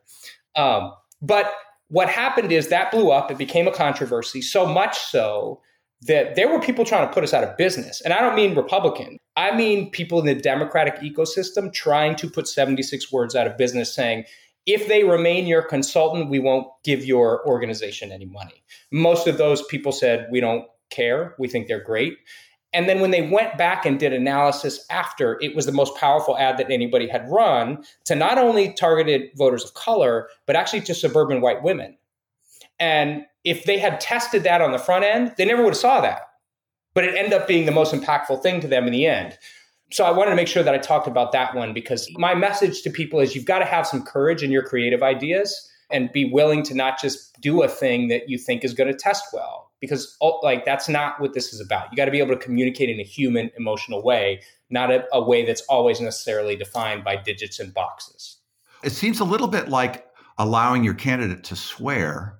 [0.56, 1.54] Um, but
[1.88, 3.32] what happened is that blew up.
[3.32, 5.62] It became a controversy, so much so
[6.02, 8.02] that there were people trying to put us out of business.
[8.02, 9.18] And I don't mean Republican.
[9.38, 13.94] I mean people in the Democratic ecosystem trying to put 76 words out of business
[13.94, 14.26] saying
[14.66, 18.64] if they remain your consultant, we won't give your organization any money.
[18.92, 21.36] Most of those people said, we don't care.
[21.38, 22.18] We think they're great.
[22.74, 26.38] And then when they went back and did analysis after, it was the most powerful
[26.38, 30.96] ad that anybody had run to not only targeted voters of color, but actually to
[30.96, 31.96] suburban white women.
[32.80, 36.02] And if they had tested that on the front end, they never would have saw
[36.02, 36.22] that.
[36.96, 39.38] But it ended up being the most impactful thing to them in the end.
[39.92, 42.82] So I wanted to make sure that I talked about that one because my message
[42.82, 46.26] to people is you've got to have some courage in your creative ideas and be
[46.26, 49.70] willing to not just do a thing that you think is going to test well
[49.84, 51.92] because like that's not what this is about.
[51.92, 55.22] You got to be able to communicate in a human emotional way, not a, a
[55.22, 58.38] way that's always necessarily defined by digits and boxes.
[58.82, 60.08] It seems a little bit like
[60.38, 62.40] allowing your candidate to swear.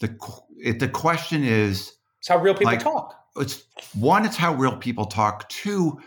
[0.00, 0.16] The
[0.56, 3.14] it, the question is it's how real people like, talk.
[3.36, 5.46] It's one, it's how real people talk.
[5.50, 6.00] Two,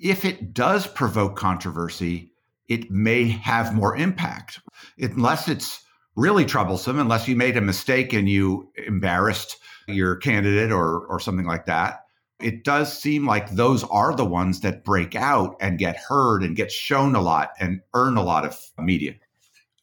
[0.00, 2.32] if it does provoke controversy,
[2.68, 4.58] it may have more impact.
[4.98, 5.80] Unless it's
[6.16, 11.46] really troublesome, unless you made a mistake and you embarrassed your candidate or or something
[11.46, 12.04] like that.
[12.40, 16.56] It does seem like those are the ones that break out and get heard and
[16.56, 19.14] get shown a lot and earn a lot of media.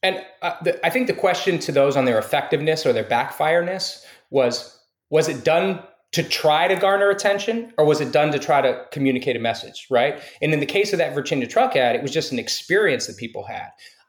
[0.02, 4.04] And uh, the, I think the question to those on their effectiveness or their backfireness
[4.30, 4.78] was
[5.10, 5.82] was it done
[6.12, 9.86] to try to garner attention or was it done to try to communicate a message,
[9.90, 10.22] right?
[10.42, 13.16] And in the case of that Virginia truck ad, it was just an experience that
[13.16, 13.68] people had.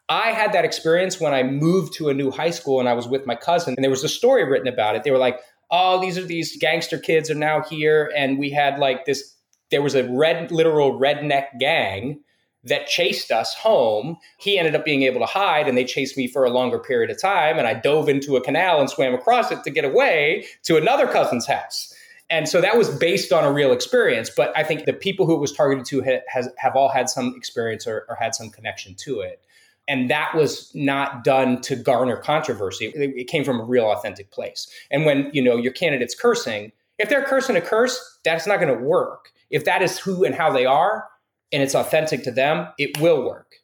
[0.10, 3.08] I had that experience when I moved to a new high school and I was
[3.08, 5.04] with my cousin and there was a story written about it.
[5.04, 5.40] They were like,
[5.74, 8.12] oh, these are these gangster kids are now here.
[8.16, 9.36] And we had like this,
[9.72, 12.20] there was a red, literal redneck gang
[12.64, 14.18] that chased us home.
[14.38, 17.10] He ended up being able to hide and they chased me for a longer period
[17.10, 17.58] of time.
[17.58, 21.08] And I dove into a canal and swam across it to get away to another
[21.08, 21.92] cousin's house.
[22.30, 24.30] And so that was based on a real experience.
[24.30, 27.34] But I think the people who it was targeted to has, have all had some
[27.36, 29.44] experience or, or had some connection to it
[29.88, 32.92] and that was not done to garner controversy.
[32.96, 34.70] It, came from a real authentic place.
[34.92, 38.76] And when you know your candidate's cursing if they're cursing a curse that's not going
[38.76, 39.32] to work.
[39.50, 41.08] If that is who and how they are
[41.52, 43.56] and it's authentic to them it will work.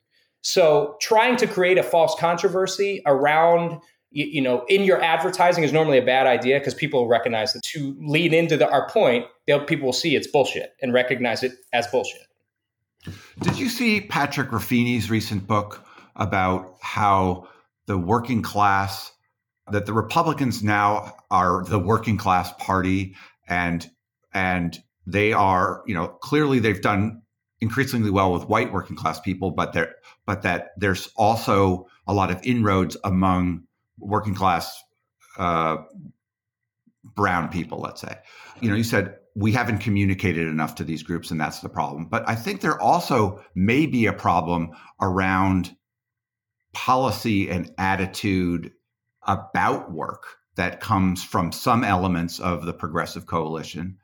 [0.42, 5.72] So trying to create a false controversy around you, you know in your advertising is
[5.72, 9.26] normally a bad idea because people recognize that to lean into the, our point
[9.68, 12.22] people will see it's bullshit and recognize it as bullshit.
[13.42, 15.84] Did you see Patrick Ruffini's recent book
[16.20, 17.48] about how
[17.88, 19.12] the working class
[19.72, 23.16] that the Republicans now are the working class party
[23.48, 23.90] and
[24.34, 27.22] and they are you know clearly they've done
[27.62, 29.96] increasingly well with white working class people but there
[30.26, 33.64] but that there's also a lot of inroads among
[33.98, 34.82] working class
[35.38, 35.78] uh,
[37.04, 38.18] brown people let's say.
[38.62, 42.06] You know you said we haven't communicated enough to these groups and that's the problem
[42.06, 45.76] but i think there also may be a problem around
[46.74, 48.72] policy and attitude
[49.24, 53.98] about work that comes from some elements of the progressive coalition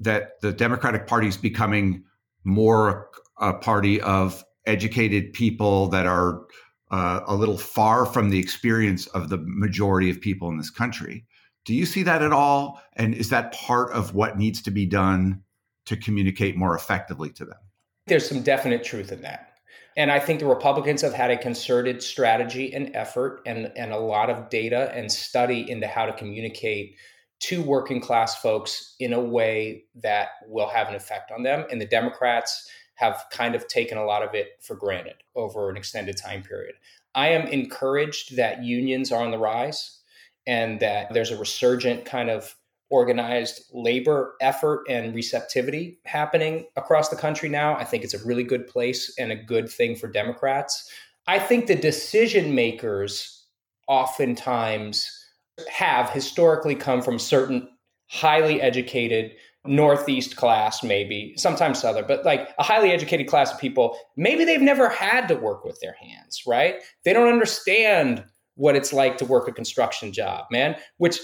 [0.00, 2.04] that the democratic party is becoming
[2.44, 6.42] more a party of educated people that are
[6.90, 11.24] uh, a little far from the experience of the majority of people in this country.
[11.64, 12.80] Do you see that at all?
[12.94, 15.42] And is that part of what needs to be done
[15.86, 17.58] to communicate more effectively to them?
[18.06, 19.47] There's some definite truth in that
[19.98, 23.98] and I think the Republicans have had a concerted strategy and effort and, and a
[23.98, 26.94] lot of data and study into how to communicate
[27.40, 31.66] to working class folks in a way that will have an effect on them.
[31.68, 35.76] And the Democrats have kind of taken a lot of it for granted over an
[35.76, 36.76] extended time period.
[37.16, 39.98] I am encouraged that unions are on the rise
[40.46, 42.54] and that there's a resurgent kind of
[42.90, 47.76] organized labor effort and receptivity happening across the country now.
[47.76, 50.90] I think it's a really good place and a good thing for Democrats.
[51.26, 53.44] I think the decision makers
[53.88, 55.10] oftentimes
[55.70, 57.68] have historically come from certain
[58.06, 59.32] highly educated
[59.66, 64.62] northeast class maybe sometimes southern but like a highly educated class of people maybe they've
[64.62, 68.24] never had to work with their hands right they don't understand
[68.54, 71.18] what it's like to work a construction job man which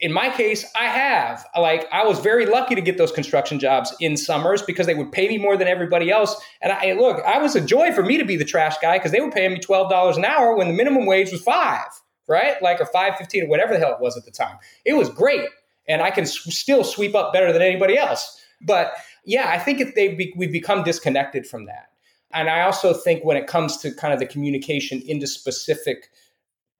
[0.00, 1.44] in my case, I have.
[1.58, 5.12] Like, I was very lucky to get those construction jobs in summers because they would
[5.12, 6.40] pay me more than everybody else.
[6.60, 9.12] And I look, I was a joy for me to be the trash guy because
[9.12, 11.86] they were paying me twelve dollars an hour when the minimum wage was five,
[12.28, 12.60] right?
[12.62, 14.58] Like, or five fifteen or whatever the hell it was at the time.
[14.84, 15.48] It was great,
[15.88, 18.40] and I can still sweep up better than anybody else.
[18.60, 21.88] But yeah, I think if they be, we've become disconnected from that.
[22.32, 26.08] And I also think when it comes to kind of the communication into specific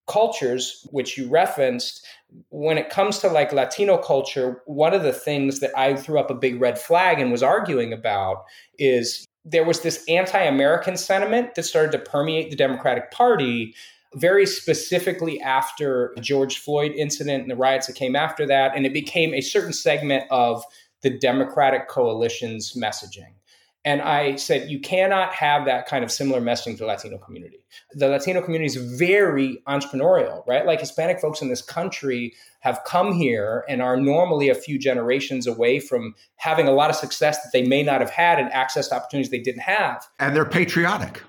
[0.09, 2.07] cultures, which you referenced,
[2.51, 6.31] when it comes to like Latino culture, one of the things that I threw up
[6.31, 8.45] a big red flag and was arguing about
[8.79, 13.75] is there was this anti-American sentiment that started to permeate the Democratic Party
[14.15, 18.77] very specifically after the George Floyd incident and the riots that came after that.
[18.77, 20.63] And it became a certain segment of
[21.01, 23.33] the Democratic coalition's messaging.
[23.85, 27.65] And I said, you cannot have that kind of similar messaging to the Latino community.
[27.93, 30.65] The Latino community is very entrepreneurial, right?
[30.65, 35.49] Like Hispanic folks in this country have come here and are normally a few generations
[35.49, 38.87] away from having a lot of success that they may not have had and access
[38.89, 40.07] to opportunities they didn't have.
[40.21, 41.21] And they're patriotic.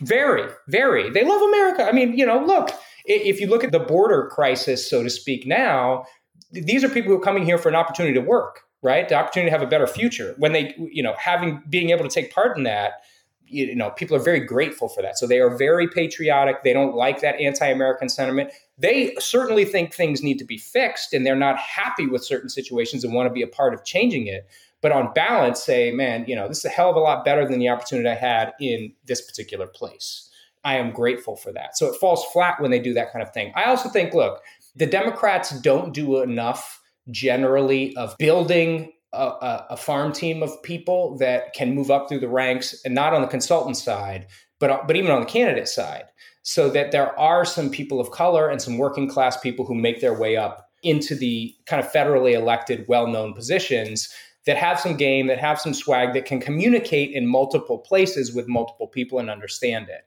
[0.00, 1.08] Very, very.
[1.08, 1.84] They love America.
[1.84, 2.70] I mean, you know, look,
[3.06, 6.04] if you look at the border crisis, so to speak, now,
[6.50, 9.08] these are people who are coming here for an opportunity to work, right?
[9.08, 10.34] The opportunity to have a better future.
[10.38, 13.02] When they, you know, having being able to take part in that,
[13.46, 15.18] you know, people are very grateful for that.
[15.18, 16.62] So they are very patriotic.
[16.64, 18.50] They don't like that anti-American sentiment.
[18.78, 23.04] They certainly think things need to be fixed, and they're not happy with certain situations
[23.04, 24.48] and want to be a part of changing it
[24.82, 27.48] but on balance say man you know this is a hell of a lot better
[27.48, 30.28] than the opportunity i had in this particular place
[30.64, 33.32] i am grateful for that so it falls flat when they do that kind of
[33.32, 34.42] thing i also think look
[34.76, 41.52] the democrats don't do enough generally of building a, a, farm team of people that
[41.52, 44.26] can move up through the ranks and not on the consultant side
[44.58, 46.04] but, but even on the candidate side
[46.42, 50.00] so that there are some people of color and some working class people who make
[50.00, 54.12] their way up into the kind of federally elected well-known positions
[54.46, 58.48] that have some game, that have some swag, that can communicate in multiple places with
[58.48, 60.04] multiple people and understand it.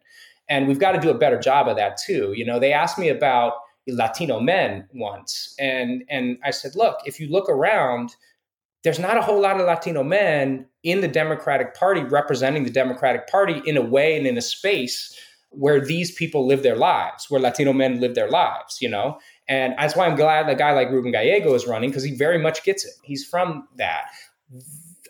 [0.50, 2.34] And we've got to do a better job of that too.
[2.36, 3.54] You know, they asked me about
[3.88, 8.16] Latino men once, and and I said, look, if you look around,
[8.84, 13.28] there's not a whole lot of Latino men in the Democratic Party representing the Democratic
[13.28, 15.20] Party in a way and in a space
[15.50, 19.18] where these people live their lives, where Latino men live their lives, you know?
[19.48, 22.38] And that's why I'm glad a guy like Ruben Gallego is running because he very
[22.38, 22.94] much gets it.
[23.04, 24.06] He's from that.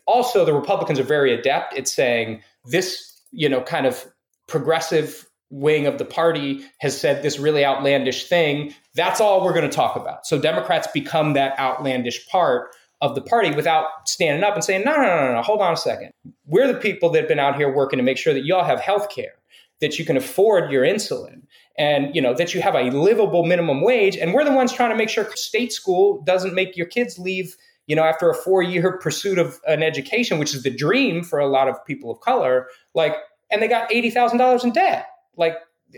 [0.06, 4.06] Also, the Republicans are very adept at saying this, you know, kind of
[4.48, 5.25] progressive
[5.56, 8.74] wing of the party has said this really outlandish thing.
[8.94, 10.26] That's all we're going to talk about.
[10.26, 14.94] So Democrats become that outlandish part of the party without standing up and saying, no,
[14.96, 16.12] no, no, no, no, hold on a second.
[16.46, 18.80] We're the people that have been out here working to make sure that y'all have
[18.80, 19.34] health care,
[19.82, 21.44] that you can afford your insulin,
[21.78, 24.16] and you know that you have a livable minimum wage.
[24.18, 27.56] And we're the ones trying to make sure state school doesn't make your kids leave
[27.88, 31.40] you know, after a four year pursuit of an education, which is the dream for
[31.40, 33.16] a lot of people of color, like,
[33.52, 35.08] and they got $80,000 in debt.
[35.38, 35.58] Like,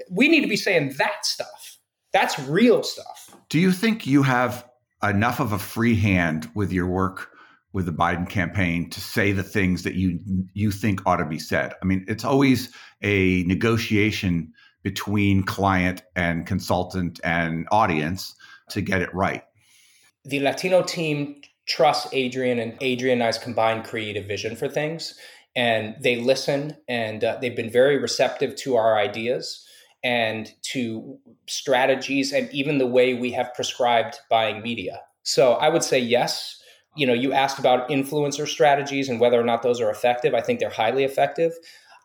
[0.10, 1.78] we need to be saying that stuff.
[2.14, 3.36] That's real stuff.
[3.50, 4.66] Do you think you have
[5.04, 7.30] enough of a free hand with your work
[7.74, 10.20] with the Biden campaign to say the things that you
[10.54, 11.74] you think ought to be said?
[11.82, 18.36] I mean, it's always a negotiation between client and consultant and audience
[18.70, 19.44] to get it right.
[20.26, 25.14] The Latino team trusts Adrian and Adrian and I's combined creative vision for things.
[25.58, 29.68] And they listen and uh, they've been very receptive to our ideas
[30.04, 35.02] and to strategies and even the way we have prescribed buying media.
[35.24, 36.62] So I would say yes.
[36.96, 40.34] You know, you asked about influencer strategies and whether or not those are effective.
[40.34, 41.54] I think they're highly effective.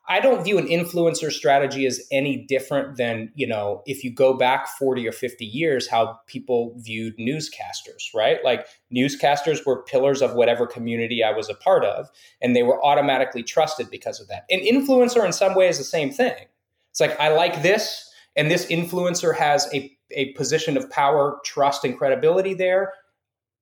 [0.09, 4.35] I don't view an influencer strategy as any different than, you know, if you go
[4.35, 8.39] back 40 or 50 years, how people viewed newscasters, right?
[8.45, 12.85] Like newscasters were pillars of whatever community I was a part of, and they were
[12.85, 14.45] automatically trusted because of that.
[14.51, 16.47] An influencer, in some ways, is the same thing.
[16.91, 21.85] It's like, I like this, and this influencer has a, a position of power, trust,
[21.85, 22.93] and credibility there.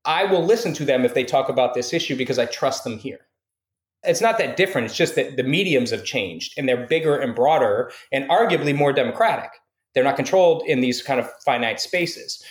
[0.07, 2.99] I will listen to them if they talk about this issue because I trust them
[2.99, 3.21] here
[4.05, 4.87] it's not that different.
[4.87, 8.93] It's just that the mediums have changed and they're bigger and broader and arguably more
[8.93, 9.51] democratic.
[9.95, 12.43] They're not controlled in these kind of finite spaces.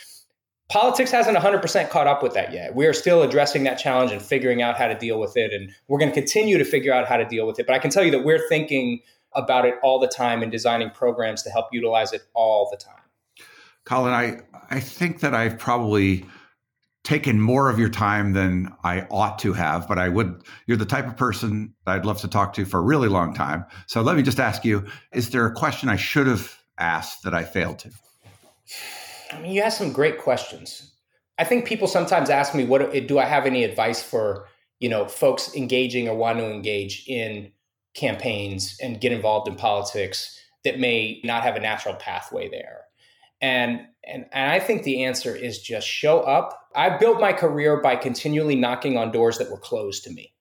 [0.69, 2.75] Politics hasn't 100% caught up with that yet.
[2.75, 5.51] We are still addressing that challenge and figuring out how to deal with it.
[5.51, 7.65] And we're going to continue to figure out how to deal with it.
[7.65, 8.99] But I can tell you that we're thinking
[9.33, 12.93] about it all the time and designing programs to help utilize it all the time.
[13.85, 16.25] Colin, I, I think that I've probably
[17.09, 20.85] taken more of your time than I ought to have, but I would, you're the
[20.85, 23.65] type of person I'd love to talk to for a really long time.
[23.87, 27.33] So let me just ask you is there a question I should have asked that
[27.33, 27.89] I failed to?
[29.31, 30.93] I mean, you asked some great questions.
[31.39, 34.45] I think people sometimes ask me, what do I have any advice for,
[34.79, 37.51] you know, folks engaging or want to engage in
[37.95, 42.78] campaigns and get involved in politics that may not have a natural pathway there?
[43.41, 46.67] And, and and I think the answer is just show up.
[46.75, 50.33] I built my career by continually knocking on doors that were closed to me.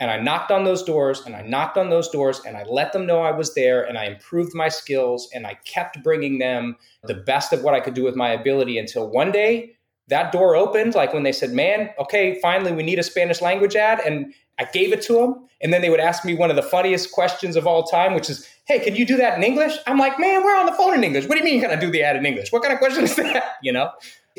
[0.00, 2.92] And I knocked on those doors and I knocked on those doors and I let
[2.92, 6.76] them know I was there and I improved my skills and I kept bringing them
[7.02, 9.76] the best of what I could do with my ability until one day
[10.08, 13.76] that door opened like when they said, "Man, okay, finally we need a Spanish language
[13.76, 16.56] ad," and I gave it to them, and then they would ask me one of
[16.56, 19.76] the funniest questions of all time, which is, "Hey, can you do that in English?"
[19.86, 21.26] I'm like, "Man, we're on the phone in English.
[21.26, 22.52] What do you mean you're gonna do the ad in English?
[22.52, 23.90] What kind of question is that?" You know,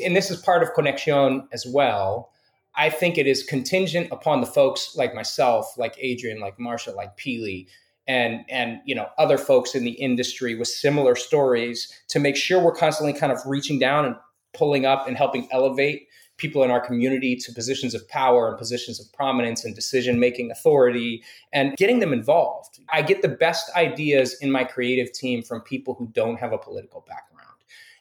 [0.04, 2.30] and this is part of Conexión as well.
[2.76, 7.16] I think it is contingent upon the folks like myself, like Adrian, like Marsha, like
[7.16, 7.66] Peely,
[8.06, 12.60] and and you know other folks in the industry with similar stories to make sure
[12.60, 14.16] we're constantly kind of reaching down and
[14.52, 16.08] pulling up and helping elevate
[16.40, 20.50] people in our community to positions of power and positions of prominence and decision making
[20.50, 21.22] authority
[21.52, 22.80] and getting them involved.
[22.90, 26.58] I get the best ideas in my creative team from people who don't have a
[26.58, 27.46] political background.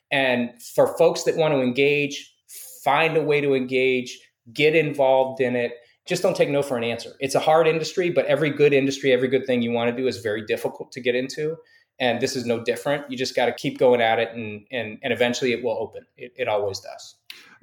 [0.10, 2.34] And for folks that want to engage,
[2.84, 4.20] find a way to engage,
[4.54, 5.74] get involved in it.
[6.08, 7.12] Just don't take no for an answer.
[7.20, 10.08] It's a hard industry, but every good industry, every good thing you want to do
[10.08, 11.58] is very difficult to get into
[12.00, 13.10] and this is no different.
[13.10, 16.06] You just got to keep going at it, and and and eventually it will open.
[16.18, 17.16] It, it always does.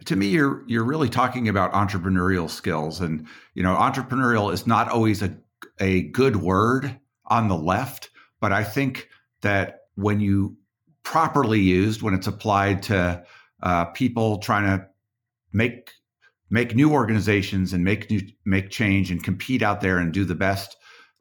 [0.05, 4.89] To me, you're you're really talking about entrepreneurial skills, and you know, entrepreneurial is not
[4.89, 5.37] always a
[5.81, 8.11] a good word on the left,
[8.41, 9.09] but I think
[9.41, 10.57] that when you
[11.03, 13.25] properly used, when it's applied to
[13.63, 14.87] uh, people trying to
[15.53, 15.93] make
[16.51, 20.35] make new organizations and make new make change and compete out there and do the
[20.35, 20.77] best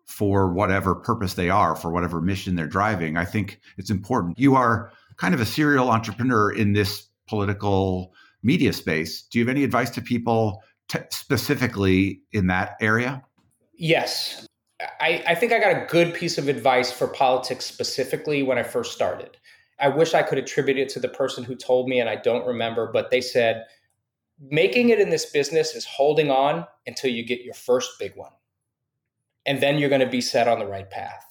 [0.06, 3.18] for whatever purpose they are, for whatever mission they're driving.
[3.18, 4.40] I think it's important.
[4.40, 8.14] You are kind of a serial entrepreneur in this political
[8.44, 9.24] media space.
[9.24, 13.24] Do you have any advice to people t- specifically in that area?
[13.74, 14.48] Yes.
[15.02, 18.64] I, I think I got a good piece of advice for politics specifically when I
[18.64, 19.38] first started.
[19.80, 22.46] I wish I could attribute it to the person who told me, and I don't
[22.46, 23.66] remember, but they said,
[24.40, 28.32] making it in this business is holding on until you get your first big one
[29.46, 31.26] and then you're going to be set on the right path.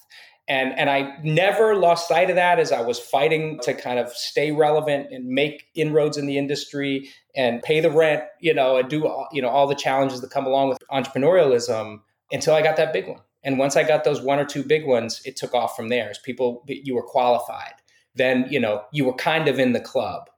[0.47, 4.11] And, and I never lost sight of that as I was fighting to kind of
[4.13, 8.87] stay relevant and make inroads in the industry and pay the rent, you know, and
[8.87, 11.97] do you know all the challenges that come along with entrepreneurialism
[12.31, 13.21] until I got that big one.
[13.43, 16.09] And once I got those one or two big ones, it took off from there.
[16.09, 17.73] As people, you were qualified.
[18.13, 20.29] Then you know you were kind of in the club.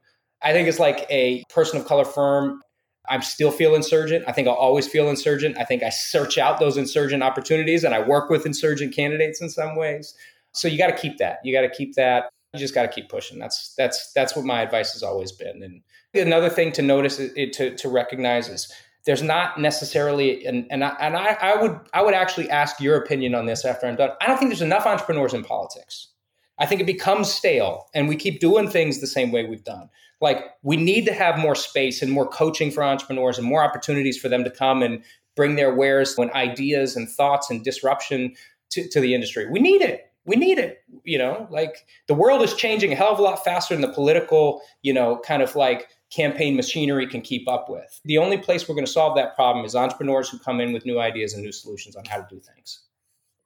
[0.41, 2.61] I think it's like a person of color firm
[3.09, 4.25] I'm still feel insurgent.
[4.27, 5.57] I think I'll always feel insurgent.
[5.57, 9.49] I think I search out those insurgent opportunities and I work with insurgent candidates in
[9.49, 10.13] some ways.
[10.53, 11.39] So you got to keep that.
[11.43, 12.29] You got to keep that.
[12.53, 13.39] You just got to keep pushing.
[13.39, 15.61] That's that's that's what my advice has always been.
[15.63, 15.81] And
[16.13, 18.71] another thing to notice is, to to recognize is
[19.05, 22.97] there's not necessarily and and I, and I, I would I would actually ask your
[22.97, 24.11] opinion on this after I'm done.
[24.21, 26.13] I don't think there's enough entrepreneurs in politics.
[26.59, 29.89] I think it becomes stale and we keep doing things the same way we've done
[30.21, 34.17] like we need to have more space and more coaching for entrepreneurs and more opportunities
[34.17, 35.03] for them to come and
[35.35, 38.35] bring their wares and ideas and thoughts and disruption
[38.71, 39.47] to, to the industry.
[39.49, 40.11] We need it.
[40.25, 40.83] We need it.
[41.03, 43.93] You know, like the world is changing a hell of a lot faster than the
[43.93, 48.01] political, you know, kind of like campaign machinery can keep up with.
[48.03, 50.85] The only place we're going to solve that problem is entrepreneurs who come in with
[50.85, 52.81] new ideas and new solutions on how to do things.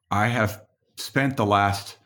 [0.10, 0.64] I have
[0.96, 1.98] spent the last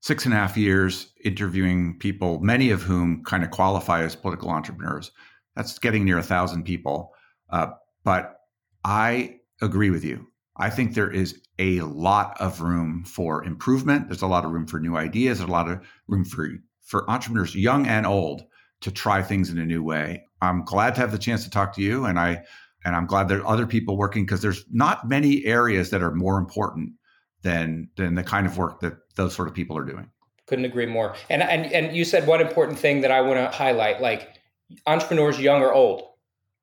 [0.00, 4.50] six and a half years interviewing people, many of whom kind of qualify as political
[4.50, 5.12] entrepreneurs.
[5.56, 7.12] That's getting near a thousand people.
[7.50, 7.68] Uh,
[8.04, 8.36] but
[8.84, 10.26] I agree with you.
[10.56, 14.08] I think there is a lot of room for improvement.
[14.08, 15.38] There's a lot of room for new ideas.
[15.38, 16.48] There's a lot of room for
[16.82, 18.42] for entrepreneurs, young and old,
[18.80, 20.24] to try things in a new way.
[20.42, 22.42] I'm glad to have the chance to talk to you, and I
[22.84, 26.14] and I'm glad there are other people working because there's not many areas that are
[26.14, 26.92] more important
[27.42, 30.10] than than the kind of work that those sort of people are doing.
[30.46, 31.14] Couldn't agree more.
[31.28, 34.38] And and and you said one important thing that I want to highlight like
[34.86, 36.02] entrepreneurs young or old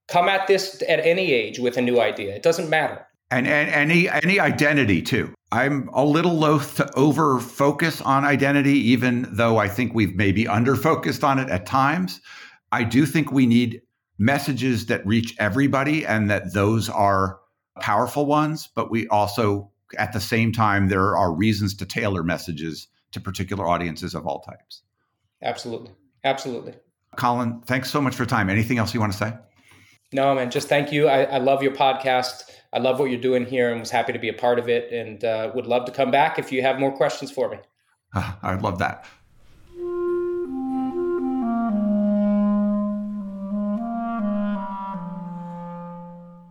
[0.08, 2.36] come at this at any age with a new idea.
[2.36, 3.06] It doesn't matter.
[3.30, 5.34] And, and any any identity too.
[5.52, 10.48] I'm a little loath to over focus on identity, even though I think we've maybe
[10.48, 12.22] under focused on it at times.
[12.72, 13.82] I do think we need
[14.18, 17.40] messages that reach everybody and that those are
[17.80, 22.88] powerful ones, but we also at the same time, there are reasons to tailor messages
[23.12, 24.82] to particular audiences of all types.
[25.42, 25.92] Absolutely.
[26.24, 26.74] Absolutely.
[27.16, 28.50] Colin, thanks so much for time.
[28.50, 29.34] Anything else you want to say?
[30.14, 31.08] No, man, just thank you.
[31.08, 32.44] I, I love your podcast.
[32.74, 34.92] I love what you're doing here and was happy to be a part of it
[34.92, 37.58] and uh, would love to come back if you have more questions for me.
[38.16, 39.06] Uh, I'd love that.